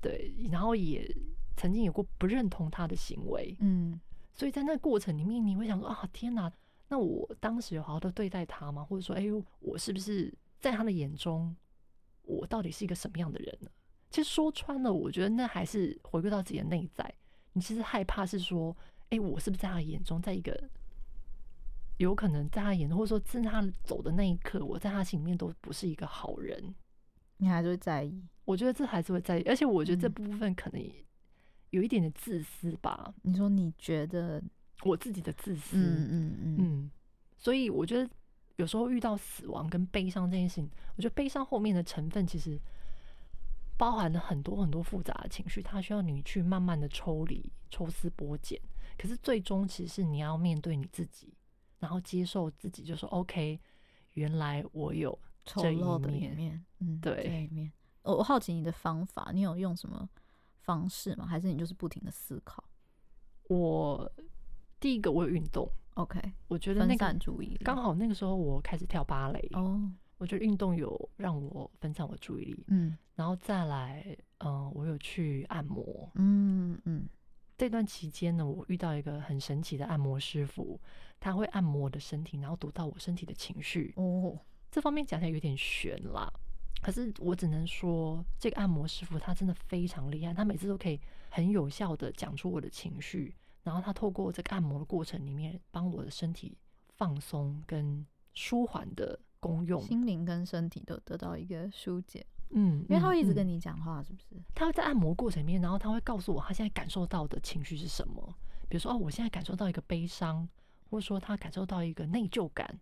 [0.00, 1.08] 对，然后也
[1.56, 3.98] 曾经有过不认同他的行为，嗯，
[4.32, 6.52] 所以在那个过程里面，你会想说，啊，天哪，
[6.88, 8.84] 那我当时有好好的对待他吗？
[8.84, 10.32] 或者说，哎呦，我是不是
[10.64, 11.54] 在他的眼中，
[12.22, 13.68] 我到底是一个什么样的人呢？
[14.08, 17.14] 其实说穿了，我觉得那还是回归到自己的内在。
[17.52, 18.74] 你其实害怕是说，
[19.10, 20.58] 哎，我是不是在他眼中，在一个
[21.98, 26.74] 有可能在他眼中，或者说在他走的那一刻，我在他心里面都不是一个好人，
[27.36, 28.24] 你还是会在意？
[28.46, 30.82] 我觉得这还是会在意，而且我觉得这部分可能
[31.68, 33.12] 有一点点自私吧。
[33.22, 34.42] 嗯、你说你觉得
[34.82, 35.76] 我自己的自私？
[35.76, 36.90] 嗯嗯嗯嗯。
[37.36, 38.08] 所以我觉得
[38.56, 42.60] 有时候遇到死亡跟悲伤这件事情，我觉得悲伤后面的成分其实。
[43.76, 48.56] 包含了很多很多复杂的情绪，它需要你去慢慢的抽离、抽丝剥茧。
[48.96, 51.34] 可是最终，其实是你要面对你自己，
[51.80, 53.58] 然后接受自己，就说 “OK”，
[54.12, 56.64] 原来我有这一丑陋的一面。
[56.78, 57.72] 嗯，对，这一面。
[58.02, 60.08] 我好奇你的方法，你有用什么
[60.60, 61.26] 方式吗？
[61.26, 62.62] 还是你就是不停的思考？
[63.48, 64.08] 我
[64.78, 65.68] 第一个，我有运动。
[65.94, 69.48] OK，我觉得那个注意刚好那个时候我开始跳芭蕾。
[69.52, 69.90] 哦。
[70.16, 77.06] 我觉得运动有让我分散我注意力，嗯，然后再来，嗯，我有去按摩，嗯嗯，
[77.58, 80.80] 这段期间呢，我遇到一个很神奇的按摩师傅，
[81.18, 83.92] 他会按摩我的身体，然后读到我身体的情绪。
[83.96, 84.38] 哦，
[84.70, 86.32] 这方面讲起来有点玄啦，
[86.80, 96.56] 可是我只能说，这个按摩师傅他真的非常厉害，他每次都可以很有效的讲出我的情绪，然后他透过这个按摩的过程里面，帮我的身体
[96.96, 99.18] 放松跟舒缓的。
[99.44, 104.42] 功用，心灵跟身体都得到一个疏解，嗯，因为他会一直跟你讲话，是不是？
[104.54, 108.34] 他会在按摩过程里面，然后他会告诉我他现在感受到的情绪是什么。
[108.70, 110.48] 比如说，哦，我现在感受到一个悲伤，
[110.88, 112.80] 或者说他感受到一个内疚感，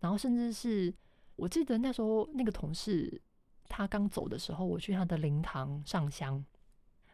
[0.00, 0.92] 然后甚至是
[1.36, 3.22] 我记得那时候那个同事
[3.68, 6.44] 他刚走的时候，我去他的灵堂上香，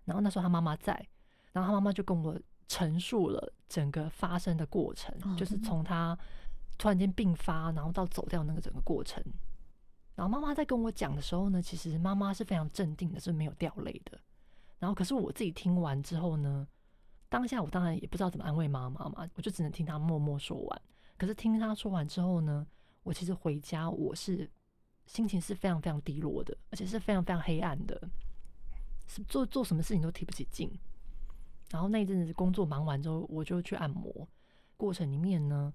[0.06, 0.94] 然后那时候他妈妈在，
[1.52, 6.16] 然后他妈妈就跟我陈述了整个发生的过程，哦，就是从他。
[6.80, 9.20] 突然间病发，然后到走掉那个整个过程，
[10.14, 14.16] 然后妈妈在跟我讲的时候呢，其实妈妈是非常镇定的，是没有掉泪的。
[14.78, 16.68] 然后可是我自己听完之后呢，
[17.28, 20.82] 当下我当然也不知道怎么安慰妈妈嘛，我就只能听她默默说完。
[21.16, 22.64] 可是听她说完之后呢，
[23.02, 24.48] 我其实回家我是
[25.06, 28.08] 心情是非常非常低落的，而且是非常非常黑暗的，
[29.08, 30.70] 是做做什么事情都提不起劲。
[31.70, 34.28] 然后那一阵子工作忙完之后，我就去按摩，
[34.76, 35.72] 过程里面呢。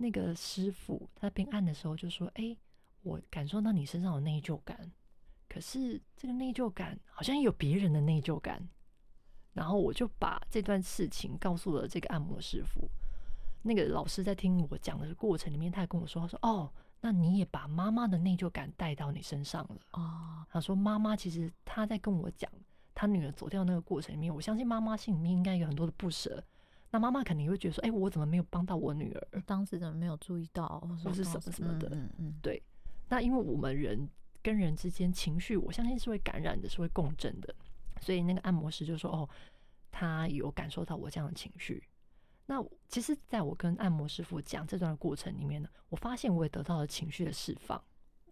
[0.00, 2.56] 那个师傅他在边按的时候就说：“哎，
[3.02, 4.92] 我感受到你身上有内疚感，
[5.48, 8.68] 可是这个内疚感好像也有别人的内疚感。”
[9.54, 12.88] 然后我就把这段事情告诉了这个按摩师傅。
[13.62, 22.48] 那个老师在听我讲的过程里面，他还跟我说：“他说哦，那你也把妈妈的内疚感带到你身上了。”哦，他说：“妈妈其实他在跟我讲
[23.00, 26.42] 他女儿走掉那个过程里面，我相信妈妈心里面应该有很多的不舍。”
[26.90, 29.42] 那妈妈肯定会觉得说：“哎、欸，我怎么没有帮到我女儿？
[29.46, 32.60] 当时怎么没有注意到，或是什么什么的？”嗯嗯，对。
[33.08, 34.08] 那因为我们人
[34.42, 37.54] 跟人之间情绪，我相信是会感染的，是会共振的。
[38.00, 39.28] 所以那个按摩师就说：“哦，
[39.92, 41.80] 他有感受到我这样的情绪。”
[42.46, 47.80] 那其实，在我跟按摩师傅讲这段过程里面呢，我发现我也得到了情绪的释放。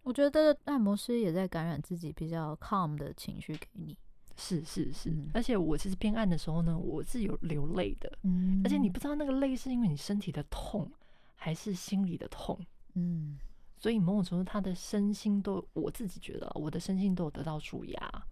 [0.01, 3.95] 我觉得按摩师也在感染自己比较 calm 的情绪给你。
[4.37, 8.17] 是是是，嗯、而且我其实边按的时候呢，我是有流泪的。
[8.21, 10.89] 嗯，而且你不知道那个泪是因为你身体的痛，
[11.35, 12.57] 还是心里的痛。
[12.93, 13.37] 嗯，
[13.77, 18.27] 所以某种程度，他的身心都，我自己觉得我的身心都有得到舒压。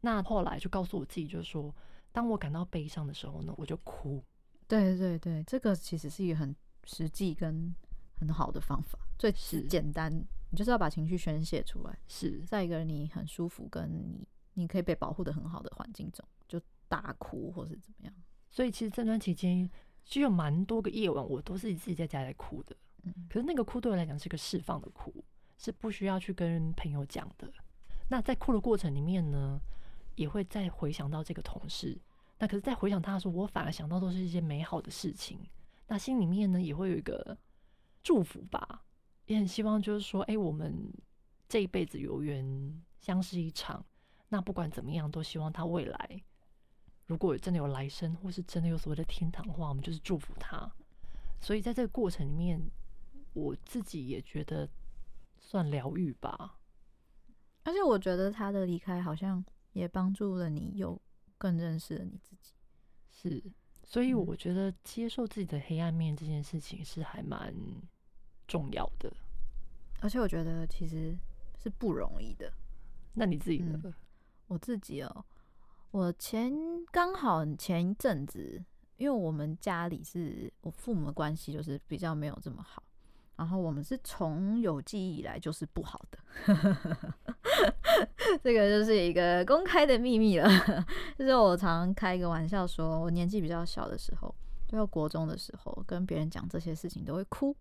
[0.00, 1.74] 那后来就告诉我自己，就是说，
[2.12, 4.24] 当我感到悲伤的时候呢，我就哭。
[4.66, 7.74] 对对对，这个其实是一个很实际跟
[8.18, 9.30] 很好的方法，最
[9.68, 10.12] 简单，
[10.50, 11.98] 你就是要把情绪宣泄出来。
[12.08, 14.26] 是再一个你很舒服，跟你
[14.56, 18.14] 你可以被保护的很好的环境中，就大哭或是怎么样。
[18.50, 19.70] 所以其实这段期间，
[20.04, 22.74] 其实有蛮多个夜晚，我都是自己在家里哭的。
[23.02, 25.22] 嗯，可是那个哭对我来讲是个释放的哭，
[25.58, 27.52] 是不需要去跟朋友讲的。
[28.08, 29.60] 那在哭的过程里面呢，
[30.14, 32.00] 也会再回想到这个同事。
[32.38, 35.38] 那可是，再回想他的时候，我反而想到都是一些美好的事情。
[35.86, 37.36] 那心里面呢，也会有一个
[38.02, 38.84] 祝福吧，
[39.26, 40.90] 也很希望就是说，哎，我们
[41.48, 43.84] 这一辈子有缘相识一场。
[44.28, 46.22] 那不管怎么样，都希望他未来
[47.06, 50.70] 如果真的有来生，或是真的有所谓的天堂的话，我们就是祝福他。
[51.40, 52.60] 所以在这个过程里面，
[53.32, 54.68] 我自己也觉得
[55.38, 56.58] 算疗愈吧。
[57.64, 61.00] 而且我觉得他的离开好像也帮助了你有。
[61.38, 62.54] 更认识了你自己，
[63.10, 63.44] 是，
[63.84, 67.54] 所以我觉得接受自己的黑暗面这件事情是还蛮
[68.48, 69.12] 重要的，
[70.00, 71.14] 而且我觉得其实
[71.62, 72.50] 是不容易的。
[73.12, 73.78] 那你自己呢？
[73.84, 73.94] 嗯，
[74.48, 75.24] 我自己哦，
[75.90, 76.52] 我前
[76.90, 78.62] 刚好前一阵子，
[78.96, 82.82] 因为我们家里是我父母的关系就是比较没有这么好。
[83.36, 86.18] 然后我们是从有记忆以来就是不好的，
[88.42, 90.48] 这个就是一个公开的秘密了。
[91.18, 94.34] 就是我常开一个玩笑说，我年纪比较小的时候，
[94.66, 97.54] 就要国中的时候，跟别人讲这些事情都会哭，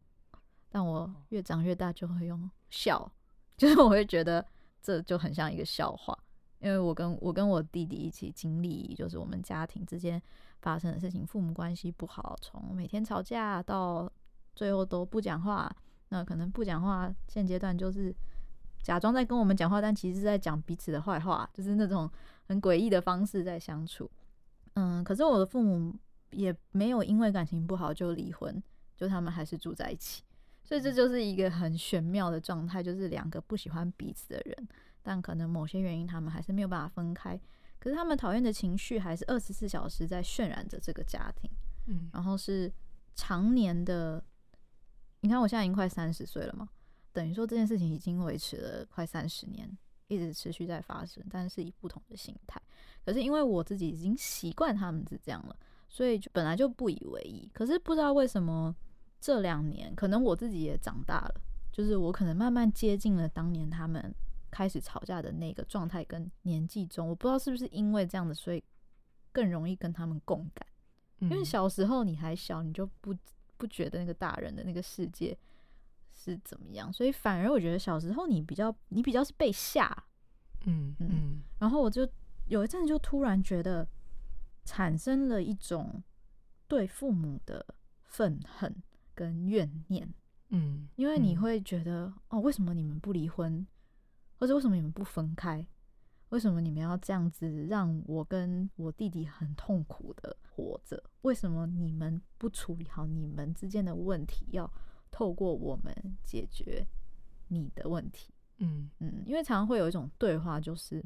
[0.69, 3.11] 但我越长越大就会用笑，
[3.57, 4.45] 就是我会觉得
[4.81, 6.17] 这就很像一个笑话，
[6.59, 10.21] 因为我跟我跟我弟弟一起经历，就是我们家庭之间
[10.61, 14.11] 发生的事情，父母关系不好，从每天吵架到。
[14.57, 15.69] 最后都不讲话，
[16.07, 18.15] 那可能不讲话，现阶段就是
[18.81, 22.09] 假装在跟我们讲话，但其实是在讲彼此的坏话，就是那种
[22.47, 24.09] 很诡异的方式在相处。
[24.75, 25.93] 嗯，可是我的父母
[26.31, 28.63] 也没有因为感情不好就离婚，
[28.95, 30.23] 就他们还是住在一起，
[30.63, 34.67] 所以这就是一个很玄妙的状态，就是两个不喜欢彼此的人，
[35.05, 37.39] 但可能某些原因他们还是没有办法分开，
[37.77, 41.47] 可是他们讨厌的情绪还是二十四小时在渲染着这个家庭，
[41.85, 42.73] 嗯，然后是
[43.13, 44.21] 常年的。
[45.21, 46.69] 你看，我现在已经快三十岁了嘛，
[47.11, 49.67] 等于说这件事情已经维持了快三十年，
[50.07, 52.61] 一直持续在发生，但是以不同的心态。
[53.03, 55.55] 可是因为我自己已经习惯他们是这样了，
[55.89, 57.49] 所以就本来就不以为意。
[57.53, 58.75] 可是不知道为什么
[59.19, 61.41] 这两年，可能我自己也长大了，
[61.71, 64.13] 就是我可能慢慢接近了当年他们
[64.55, 68.63] 开始吵架的那个状态跟年纪中，我不知道是不是因为这样的，所以
[69.31, 70.65] 更容易跟他们共感。
[71.19, 73.13] 因为小时候你还小，你就不。
[73.57, 75.35] 不觉得那个大人的那个世界
[76.11, 79.87] 是怎么样，所以反而我觉得小时候你比较你比较是被吓，
[80.65, 82.05] 嗯嗯，嗯然后我就
[82.47, 83.87] 有一阵子就突然觉得
[84.65, 86.03] 产生了一种
[86.67, 87.65] 对父母的
[88.03, 88.75] 愤恨
[89.13, 90.13] 跟怨念，
[90.49, 93.65] 嗯，因为你会觉得哦，为什么你们不离婚，
[94.45, 95.65] 或者为什么你们不分开？
[96.29, 101.03] 为什么你们要这样子让我跟我弟弟很痛苦的活着？
[101.21, 104.71] 为什么你们不处理好你们之间的问题，要
[105.09, 105.91] 透过我们
[106.23, 106.85] 解决
[107.47, 108.31] 你的问题？
[108.59, 111.03] 嗯嗯，因为常常会有一种对话，就是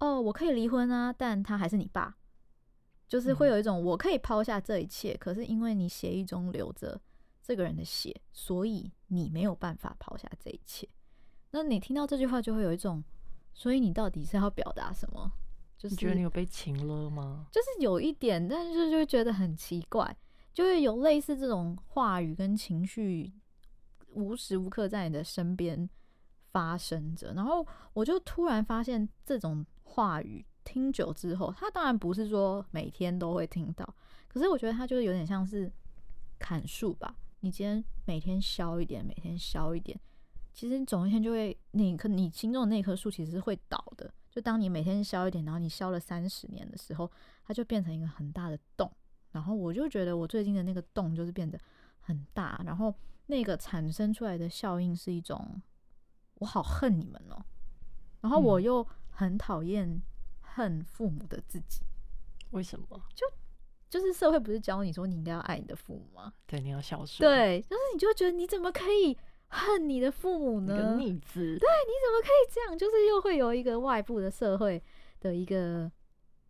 [0.00, 2.16] 哦，我可以离婚啊，但他还是你爸，
[3.06, 7.00] 就是会有一种我可以抛下这一切，可是因为你协议中留着
[7.40, 10.88] 这个人的血，所以你没有办法抛下这一切。
[11.62, 13.02] 那你听到这句话，就会有一种。
[13.56, 15.30] 所以你到底是要表达什么？
[15.78, 17.46] 就是你觉得你有被情了吗？
[17.52, 20.16] 就是有一点，但是就会觉得很奇怪，
[20.52, 23.32] 就会有类似这种话语跟情绪
[24.08, 25.88] 无时无刻在你的身边
[26.50, 27.32] 发生着。
[27.34, 33.88] 然后我就突然发现，这种话语听久之后，它当然不是说每天都会听到，
[34.26, 35.72] 可是我觉得它就是有点像是
[36.40, 37.14] 砍树吧。
[37.38, 39.96] 你今天每天削一点，每天削一点。
[40.54, 44.10] 其实你总有一天就会，你可你心中的那棵树其实是会倒的。
[44.30, 47.10] 就当你每天削一点，然后你削了三十年的时候，
[47.44, 48.90] 它就变成一个很大的洞。
[49.32, 51.58] 然后我就觉得我最近的那个洞就是变得
[51.98, 52.94] 很大，然后
[53.26, 55.60] 那个产生出来的效应是一种，
[56.36, 57.44] 我好恨你们哦，
[58.20, 60.00] 然后我又很讨厌
[60.40, 61.80] 恨父母的自己。
[62.50, 62.86] 为什么？
[63.12, 63.26] 就
[63.90, 66.32] 就是社会不是教你说你应该要爱你的父母吗？
[66.46, 67.28] 对，你要孝顺。
[67.28, 69.16] 对，就是你就觉得你怎么可以
[69.54, 70.96] 恨你的父母呢？
[70.98, 71.40] 逆子。
[71.40, 72.76] 对，你怎么可以这样？
[72.76, 74.82] 就是又会有一个外部的社会
[75.20, 75.90] 的一个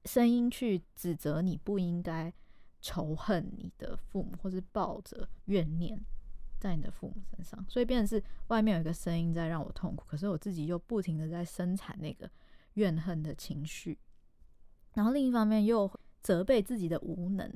[0.05, 2.33] 声音去指责你不应该
[2.81, 6.01] 仇恨你的父母，或是抱着怨念
[6.59, 7.65] 在你的父母身上。
[7.69, 12.31] 所以变成是外面有一个声音在让我痛苦，可是我自己又不停的在生产那个
[12.75, 13.99] 怨恨的情绪，
[14.95, 15.91] 然后另一方面又。
[16.25, 17.53] 责备自己的无能，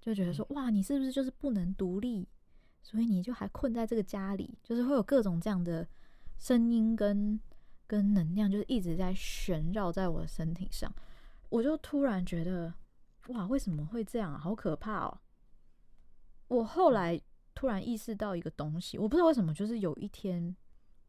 [0.00, 2.26] 就觉得说哇，你是不是就是不能独立？
[2.82, 5.86] 所以你就还困在这个家里，就是会有各种这样的
[6.38, 7.38] 声音跟
[7.86, 10.92] 跟能量，就是一直在旋绕在我的身体上。
[11.48, 12.72] 我就突然觉得
[13.28, 14.38] 哇，为什么会这样？
[14.38, 15.18] 好可怕哦！
[16.48, 17.20] 我后来
[17.54, 20.54] 突然意识到一个东西，我不知道为什么，就是有一天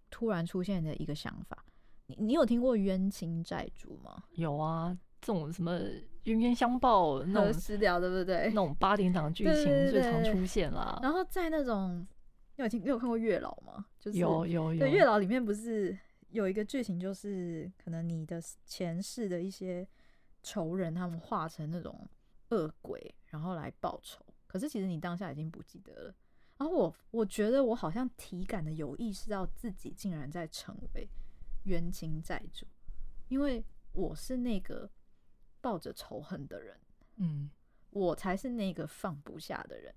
[0.09, 1.65] 突然出现的一个想法。
[2.07, 4.23] 你你有听过冤亲债主吗？
[4.31, 4.97] 有啊。
[5.21, 5.77] 这种什么
[6.23, 8.47] 冤冤相报那种失掉，对不对？
[8.47, 10.99] 那种八点档剧情最常出现啦。
[11.01, 12.05] 然后在那种，
[12.57, 13.85] 你有听，你有看过月老吗？
[13.99, 14.79] 就是有有有。
[14.79, 15.97] 对，月老里面不是
[16.29, 19.87] 有一个剧情，就是可能你的前世的一些
[20.43, 22.07] 仇人，他们化成那种
[22.49, 24.23] 恶鬼，然后来报仇。
[24.45, 26.13] 可是其实你当下已经不记得了。
[26.57, 31.07] 然后我我觉得我好像体感的有意识到自己竟然在成为
[31.63, 32.65] 冤亲债主，
[33.29, 33.63] 因为
[33.93, 34.89] 我是那个。
[35.61, 36.77] 抱着仇恨的人，
[37.17, 37.49] 嗯，
[37.89, 39.93] 我才是那个放不下的人。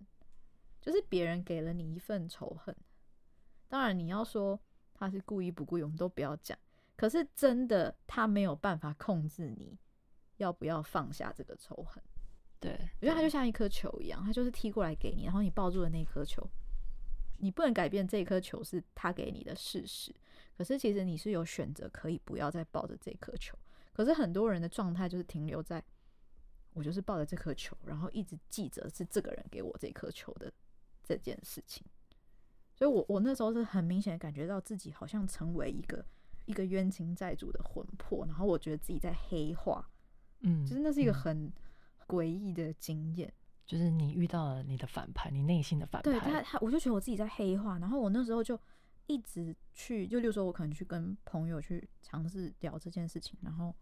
[0.81, 2.77] 就是别人给了你一份仇恨，
[3.69, 4.59] 当然你要说
[4.93, 6.59] 他是故意不故意，我们都不要讲。
[6.97, 9.79] 可是真的，他没有办法控制你
[10.39, 12.03] 要不要放下这个仇恨。
[12.59, 16.45] 对，因为他就像一颗球一样，他就是踢过来给你，然后你抱住了那颗球，
[17.39, 20.13] 你不能改变这颗球是他给你的事实。
[20.57, 23.57] 可是其实你是有选择，可以不要再抱着这颗球。
[23.93, 25.83] 可是很多人的状态就是停留在，
[26.73, 30.51] 我就是抱着这颗球，然后一直记着是这个人给我这颗球的
[31.03, 31.85] 这件事情。
[32.75, 36.05] 所以我我那时候是很明显感觉到自己好像成为一个
[36.47, 39.87] 一个冤亲债主的魂魄，然后我觉得自己在黑化，
[40.41, 41.53] 嗯，其实那是一个很
[42.09, 43.33] 诡异的经验，
[43.67, 48.59] 就是你遇到了你的反派，你内心的反派，对他他，我就觉得我自己在黑化，然后我那时候就。
[49.07, 53.75] 一直去，就例如说，我可能去跟朋友去尝试聊这件事情，然后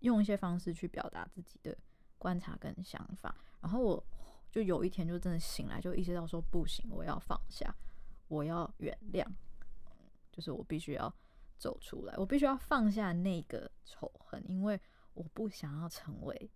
[0.00, 1.76] 用一些方式去表达自己的
[2.18, 4.04] 观察跟想法，然后我
[4.50, 7.74] 就有一天就真的醒来，就意识到说不行，我要放下，
[8.28, 9.26] 我要原谅，
[10.30, 11.12] 就是我必须要
[11.56, 14.80] 走出来，我必须要放下那个仇恨，因为
[15.14, 16.50] 我不想要成为，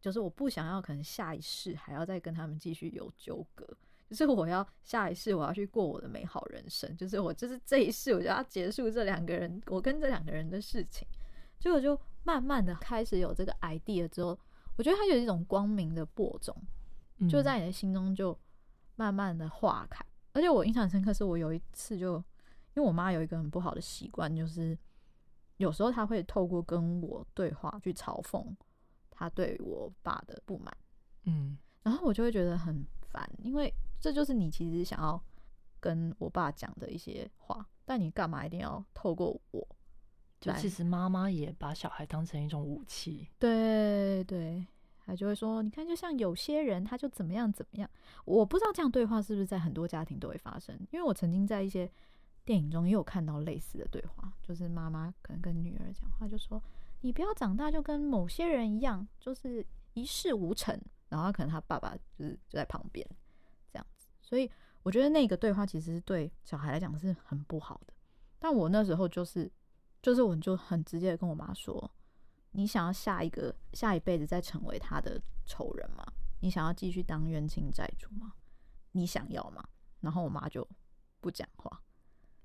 [0.00, 3.76] 就是我不想要可能下一世还要再跟他们继续有纠葛。
[4.10, 6.96] 就是我要下一世，我要去过我的美好人生。
[6.96, 11.06] 就是我，就是这一世，我就要结束这两个人，我跟这两个人的事情。
[11.60, 14.36] 所以我就慢慢的开始有这个 idea 之后，
[14.76, 16.52] 我觉得它有一种光明的播种，
[17.28, 18.36] 就在你的心中就
[18.96, 20.04] 慢慢的化开。
[20.32, 22.16] 而且我印象深刻，是我有一次就，
[22.74, 24.76] 因为我妈有一个很不好的习惯，就是
[25.58, 28.44] 有时候她会透过跟我对话去嘲讽
[29.08, 30.76] 她对我爸的不满。
[31.26, 33.72] 嗯，然后我就会觉得很烦，因为。
[34.00, 35.22] 这就是你其实想要
[35.78, 39.68] 跟我爸讲的一些话，但你干嘛一定要透过我？
[40.40, 43.28] 就其实妈妈也把小孩当成一种武器。
[43.38, 44.66] 对对，
[45.04, 47.90] 他就会说：“你看，就像有些人，他就怎么样怎么样。”
[48.24, 51.90] 我不知道这样对话是不是在很多家庭都会发生，因为我曾经在一些
[52.42, 56.62] 电影中也有看到类似的对话，就是妈妈可能跟女儿讲话，就说
[57.02, 60.80] ：“你不要长大就跟某些人一样，就是一事无成。”
[61.10, 63.06] 然后可能他爸爸就是就在旁边。
[64.30, 64.48] 所以
[64.84, 67.92] 我觉得那个对话其实是对小孩来讲是很不好的。
[68.38, 69.50] 但我那时候就是，
[70.00, 71.90] 就是我就很直接的跟我妈说
[72.52, 76.06] ：“你想要下一个下一辈子再成为他的仇人吗？
[76.38, 78.34] 你想要继续当冤亲债主吗？
[78.92, 79.66] 你想要吗？”
[80.00, 80.66] 然后我妈就
[81.20, 81.82] 不讲话。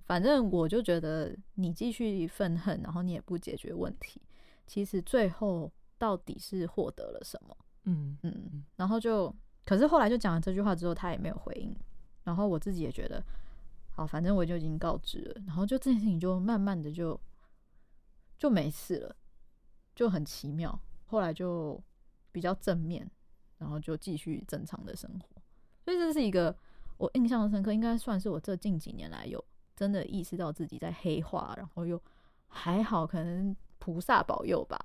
[0.05, 4.19] 反正我就觉得你继续愤恨，然后你也不解决问题，
[4.65, 7.55] 其实最后到底是获得了什么？
[7.83, 9.31] 嗯嗯，然后就。
[9.66, 11.76] 可是后来就讲了这句话之后，他也没有回应。
[12.24, 13.24] 然后我自己也觉得，
[13.91, 15.41] 好，反正我就已经告知了。
[15.45, 17.20] 然后就这件事情就慢慢的就
[18.38, 19.16] 就没事了，
[19.95, 20.80] 就很奇妙。
[21.05, 21.82] 后来就
[22.32, 23.09] 比较正面，
[23.57, 25.41] 然后就继续正常的生活。
[25.84, 26.55] 所以这是一个
[26.97, 29.43] 我印象深刻，应该算是我这近几年来有
[29.76, 32.01] 真的意识到自己在黑化，然后又
[32.47, 34.80] 还好，可能菩萨保佑吧，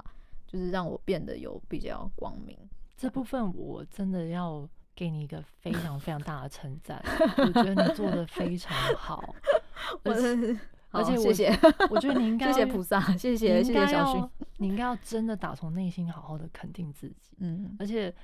[0.47, 2.57] 就是让我变得有比较光明。
[3.01, 7.03] 这部分我真的要给你一个非常非常大的称赞，
[7.39, 9.35] 我觉得你做的非常好，
[10.05, 14.29] 而且而且我谢谢，我觉得你应 该谢谢菩萨，谢谢谢谢小薰，
[14.59, 18.15] 你应该要真的打从内心好好的肯定自己，嗯，而且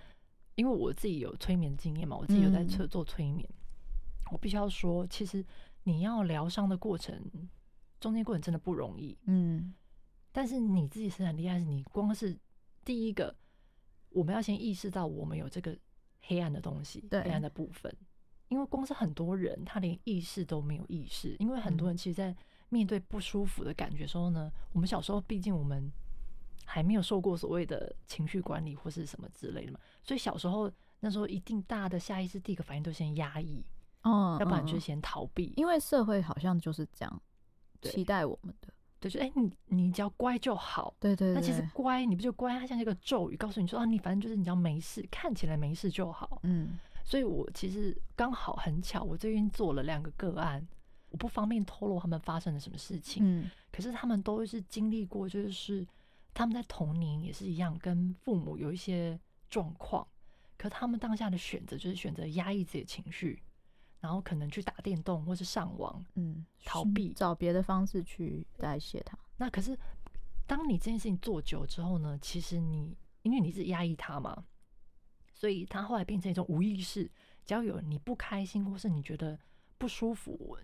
[0.57, 5.43] 因为我自己有催眠经验嘛，我自己有在做做催眠，嗯、我必须要说，其实
[5.85, 7.19] 你要疗伤的过程，
[7.99, 9.17] 中间过程真的不容易。
[9.25, 9.73] 嗯，
[10.33, 12.37] 但是你自己是很厉害，是你光是
[12.85, 13.35] 第一个，
[14.17, 15.77] 我们要先意识到我们有这个
[16.23, 17.95] 黑暗的东西，对黑暗的部分。
[18.49, 21.37] 因为光是很多人，他连意识都没有意识。
[21.39, 22.35] 因为很多人其实，在
[22.71, 25.93] 面对不舒服的感觉时候呢，嗯、我们小时候毕竟我们
[26.65, 33.63] 还没有受过所谓的情绪管理或是什么之类的嘛，所以小时候那时候一定大的下意识第一个反应都先压抑，
[34.03, 35.53] 哦，要不然就先逃避。
[35.57, 37.23] 因为社会好像就是这样
[37.83, 41.35] 期待我们的，对，就哎、欸，你你只要乖就好，对，对对。
[41.35, 42.59] 那其实乖，你不就乖？
[42.59, 46.79] 它像一个咒语，告诉你说啊，你反正就是你只要没事，看起来没事就好，嗯。
[47.05, 50.67] 所以，我其实刚好很巧，我最近做了两个个案，
[51.11, 53.23] 我不方便透露他们发生了什么事情。
[53.25, 55.87] 嗯，可是他们都是经历过，就是
[56.35, 59.17] 他们在童年也是一样，跟父母有一些
[59.49, 60.05] 状况，
[60.59, 63.41] 可他们当下的选择就是选择压抑自己的情绪，
[64.01, 69.19] 然后可能去打电动或是上网，嗯，逃避，找别的方式去代谢它。
[69.37, 69.79] 那可是，
[70.47, 74.45] 当你这件事情做久之后呢，其实你因为你是压抑它嘛。
[75.39, 77.05] 所以他后来变成一种无意识，
[77.45, 79.39] 只要有你不开心或是你觉得
[79.77, 80.57] 不舒服，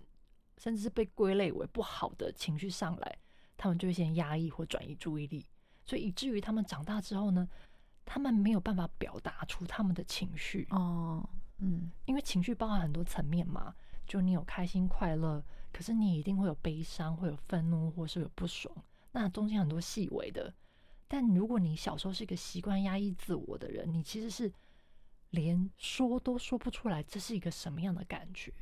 [0.56, 3.18] 甚至是被归类为不好的情绪上来，
[3.58, 5.44] 他们就会先压抑或转移注意力，
[5.84, 7.46] 所以以至于他们长大之后呢，
[8.06, 10.66] 他们没有办法表达出他们的情绪。
[10.70, 11.28] 哦，
[11.64, 13.72] 嗯，因为情绪包含很多层面嘛，
[14.04, 18.74] 就你有开心快乐，可是你一定会有悲伤，会有愤怒，或是有不爽，
[19.12, 20.52] 那中间很多细微的。
[21.06, 24.52] 但如果你小时候是一个习惯压抑自我的人，你其实是
[25.30, 28.52] 连说都说不出来，这是一个什么样的感觉？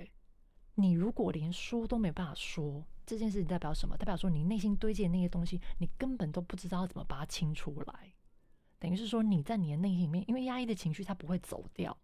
[0.74, 3.96] 你如果连说都没办法说，这件事情代表什么？
[3.96, 8.12] 代表说你内心堆积的那些东西，你根本都不知道怎么把它清出来。
[8.78, 11.96] 等于是说你在你的内心里面，因为压抑的情绪它不会走掉，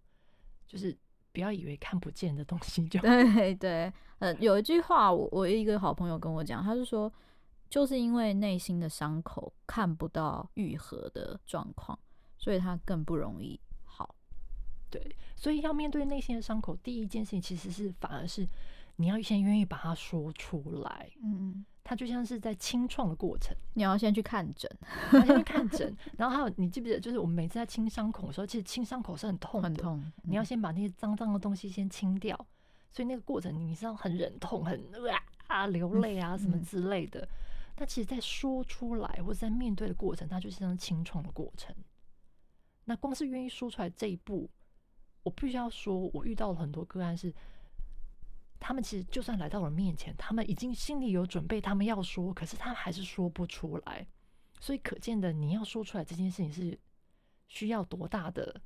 [0.67, 0.97] 就是
[1.33, 3.93] 不要以为看不见的东西就对 对。
[4.19, 7.13] 嗯，有一句话，我我一个好朋友跟我讲，他是说。
[7.69, 11.99] 就是因为内心的伤口看不到愈合的状况，
[12.39, 14.15] 所以他更不容易好。
[14.89, 18.49] 对，所以要面对内心的伤口，第一件事情其实是反而是
[18.95, 21.11] 你要先愿意把它说出来。
[21.25, 24.69] 嗯嗯，它就像是在清创的过程，你要先去看诊，
[25.15, 25.97] 要先去看诊。
[26.19, 30.01] 然后还有，你记不记得，就是我们每次在清伤口的时候，其实清伤口是很痛的，很痛。
[30.05, 32.37] 嗯、你要先把那些脏脏的东西先清掉，
[32.91, 34.85] 所以那个过程你是要很忍痛、很
[35.47, 37.21] 啊流泪啊什么之类的。
[37.21, 37.29] 嗯嗯
[37.79, 41.73] 那其实，在说出来或者在面对的过程，它就是这样清创的过程。
[42.87, 44.51] 那光是愿意说出来这一步，
[45.23, 47.33] 我必须要说，我遇到了很多个案是，
[48.59, 54.07] 他们其实就算来到我面前，他们已经心里有准备，他们要说，可是他还是说不出来。
[54.61, 56.79] 所以可见的，你要说出来这件事情是
[57.47, 58.61] 需要多大的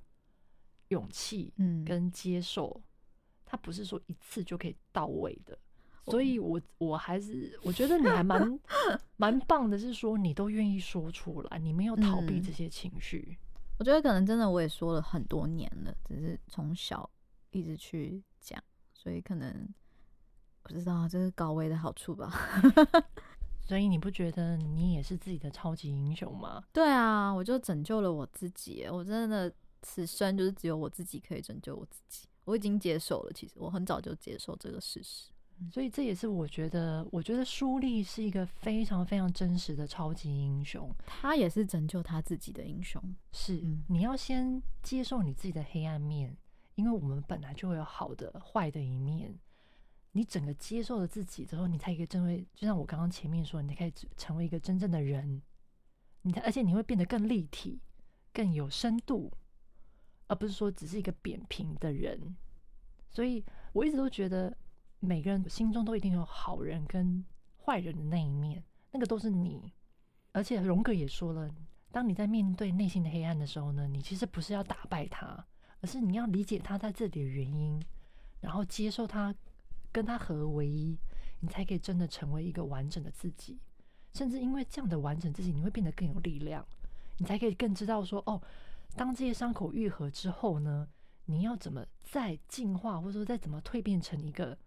[0.88, 2.80] 勇气，嗯，跟接受，
[3.44, 5.58] 它不是说一次就可以到位的。
[6.06, 8.58] 所以我，我我还是我觉得你还蛮
[9.18, 13.36] 蛮棒的，是说你都愿意说出来，你没有逃避这些情绪。
[13.38, 13.46] 嗯。
[13.78, 17.08] 我觉得可能真的我也说了很多年了，只是从小
[17.50, 18.62] 一直去讲，
[18.92, 19.68] 所以可能
[20.62, 22.32] 不知道这是高危的好处吧。
[23.60, 26.64] 所以你不觉得你也是自己的超级英雄吗？
[26.72, 29.52] 对啊，我就拯救了我自己，我真的
[29.82, 32.26] 此生就是只有我自己可以拯救我自己。
[32.46, 35.30] 我已经接受了，其实我很早就接受这个事实。
[35.70, 40.90] 所以这也是我觉得，我觉得舒丽是一个非常非常真实的超级英雄。
[41.06, 43.00] 他也是拯救他自己的英雄。
[43.32, 46.36] 是，嗯，你要先接受你自己的黑暗面，
[46.74, 49.38] 因为我们本来就会有好的、坏的一面。
[50.12, 55.42] 你整个接受了自己之后，你才可以成为，就像我刚刚前面说，你可以成为一个真正的人。
[56.22, 57.80] 你才，而且你会变得更立体、
[58.32, 59.32] 更有深度，
[60.26, 62.36] 而不是说只是一个扁平的人。
[63.08, 64.56] 所以我一直都觉得。
[65.02, 67.24] 每个人心中都一定有好人跟
[67.64, 69.72] 坏人的那一面，那个都是你。
[70.32, 71.50] 而且荣格也说了，
[71.90, 75.42] 当你在面对内心的黑暗的时候呢，你其实不是要打败他，
[75.80, 77.82] 而是你要理解他在这里的原因，
[78.42, 79.34] 然后接受他，
[79.92, 80.98] 跟他合为一，
[81.40, 83.58] 你才可以真的成为一个完整的自己。
[84.12, 86.66] 甚至因为这样的完整自己，你会变得更有力量，
[87.18, 88.40] 你才可以更知道说，哦，
[88.96, 90.88] 当这些伤口愈合之后呢，
[91.26, 94.58] 你要怎么再进化，或者说再怎么蜕变成一个。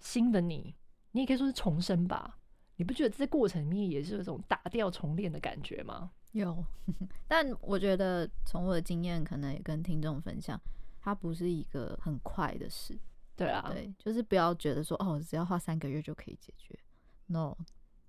[0.00, 0.74] 新的你，
[1.12, 2.38] 你也可以说是重生吧？
[2.76, 6.10] 你不觉得这过程里面也是有种打掉重练的感觉吗？
[6.32, 6.62] 有，
[7.26, 10.60] 但我觉得从我的经验，可能也跟听众分享，
[11.00, 12.98] 它不是一个很快的事。
[13.36, 16.78] 对啊，对，就是不要觉得说哦，只要花三个月就可以解决。
[17.26, 17.56] No，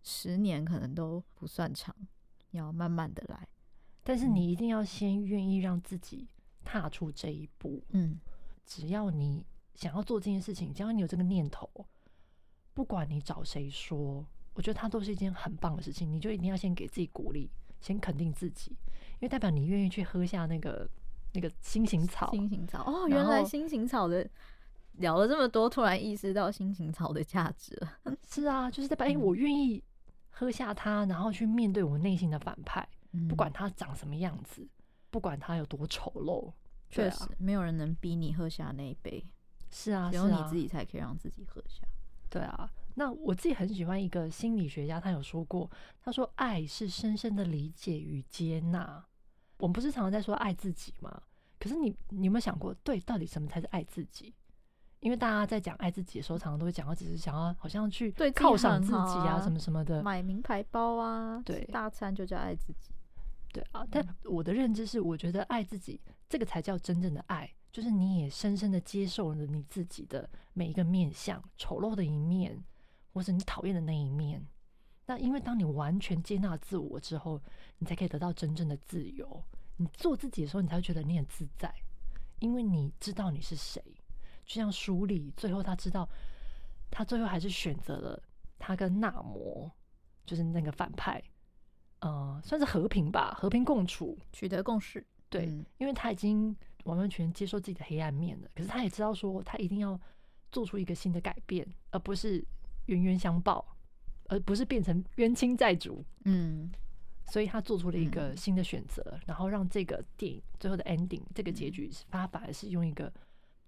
[0.03, 1.95] 十年可能都不算长，
[2.51, 3.47] 要慢慢的来。
[4.03, 6.28] 但是你一定要先愿意让自己
[6.63, 7.84] 踏出这一步。
[7.89, 8.19] 嗯，
[8.65, 11.67] 只要你想要做这件事情，只要你有这个念头，
[12.73, 14.23] 不管你找谁说，
[14.53, 16.11] 我觉得它都是一件很棒的事情。
[16.11, 17.49] 你就一定要先给自己鼓励，
[17.82, 18.71] 先肯定自己，
[19.13, 20.88] 因为代表你愿意去喝下那个
[21.34, 22.30] 那个心形草。
[22.32, 24.30] 心形草哦，原来心形草的
[24.97, 28.15] 聊了这么多，突然意识到心情草的价值了。
[28.27, 29.83] 是啊，就是在表哎、欸，我愿意
[30.29, 32.87] 喝下它，然后去面对我内心的反派。
[33.29, 34.67] 不管他长什么样子，
[35.09, 36.51] 不管他有多丑陋，
[36.89, 39.25] 确实没有人能逼你喝下那一杯。
[39.71, 41.87] 是啊，只有你自己才可以让自己喝下。
[42.29, 45.69] 对啊，那我自己很喜欢一个心理学家，他有说过，
[46.01, 49.01] 他说爱是深深的理解与接纳。
[49.59, 51.21] 我们不是常常在说爱自己吗？
[51.57, 54.33] 可是你你有没有想过，对，到底什么才是爱自己？
[55.05, 62.89] 因为大家在讲爱自己的时候，常常都会讲到，只是想要好像去对犒赏自己啊，什么什么的，买名牌包啊，对，大餐就叫爱自己。
[63.53, 72.59] 对啊，但我的认知是，我觉得爱自己这个才叫真正的爱，就是你也深深的接受了你自己的每一个面相，丑陋的一面，
[73.13, 74.43] 或是你讨厌的那一面。
[75.05, 77.39] 那因为当你完全接纳自我之后，
[77.77, 79.43] 你才可以得到真正的自由。
[79.77, 81.71] 你做自己的时候，你才会觉得你很自在，
[82.39, 83.83] 因为你知道你是谁。
[84.45, 86.07] 就像书里最后他知道，
[86.91, 88.21] 他最后还是选择了
[88.59, 89.71] 他跟纳摩，
[90.25, 91.21] 就是那个反派。
[92.01, 95.03] 呃，算是和平吧，和平共处，取得共识。
[95.29, 99.99] 对，嗯、因为他已经完完全接受自己的黑暗面了，可是他也知道说，他一定要
[100.51, 102.45] 做出一个新的改变，而不是
[102.85, 103.65] 冤冤相报，
[104.27, 106.05] 而不是变成冤亲债主。
[106.25, 106.69] 嗯，
[107.31, 113.11] 所以他做出了一个新的选择，嗯、然后让这个电影最后的 ending 这个结局，他反而是用一个，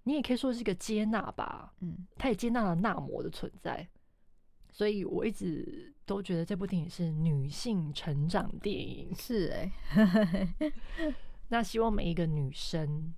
[0.04, 1.74] 你也可以说是一个接纳吧。
[1.80, 3.88] 嗯，他也接纳了纳摩的存在。
[4.70, 10.74] 所以我一直都觉得这部电影是女性成长电影，是哎、欸。
[11.48, 13.12] 那希望每一个女生，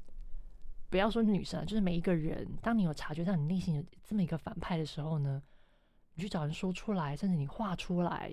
[0.88, 5.42] 不要说女生，就是每一个人，当你有察觉到你内心有这么一个反派的时候呢，
[6.14, 8.32] 你去找人说出来，甚至你画出来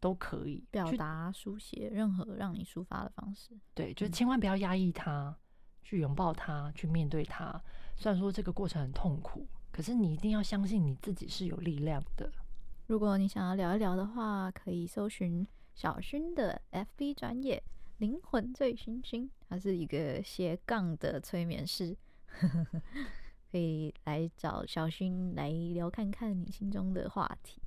[0.00, 3.56] 都可以表达、书写任何让你抒发的方式。
[3.72, 5.34] 对，就是千万不要压抑它，嗯、
[5.82, 7.60] 去拥抱它，去面对它。
[7.96, 12.30] 虽然说这个过程很痛苦，可是你一定要相信你自己是有力量的。
[12.86, 17.62] 如果你想要聊一聊的话，可以搜寻小薰的 FB 专业
[17.98, 21.96] “灵魂醉醺醺”，他是一个斜杠的催眠师，
[23.52, 27.59] 可以来找小薰来聊看看你心中的话题。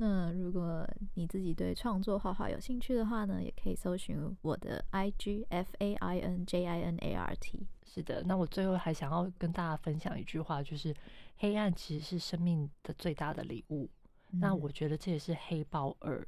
[0.00, 7.66] 那如果你自己对创作画画有兴趣的话呢，也可以搜寻我的 IG F A I N J I N A R T。
[7.84, 10.94] 是的，那我最后还想要跟大家分享一句话，就是
[11.38, 13.90] 黑暗其实是生命的最大的礼物。
[14.30, 16.20] 那我觉得这也是《黑豹二》，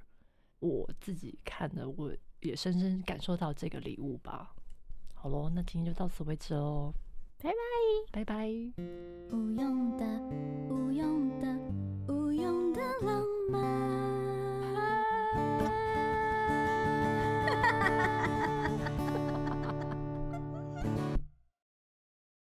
[0.58, 4.52] 我自己看的，我也深深感受到这个礼物吧。
[5.14, 6.92] 好喽，那今天就到此为止喽，
[7.38, 8.48] 拜拜，拜拜。
[9.28, 9.96] 不用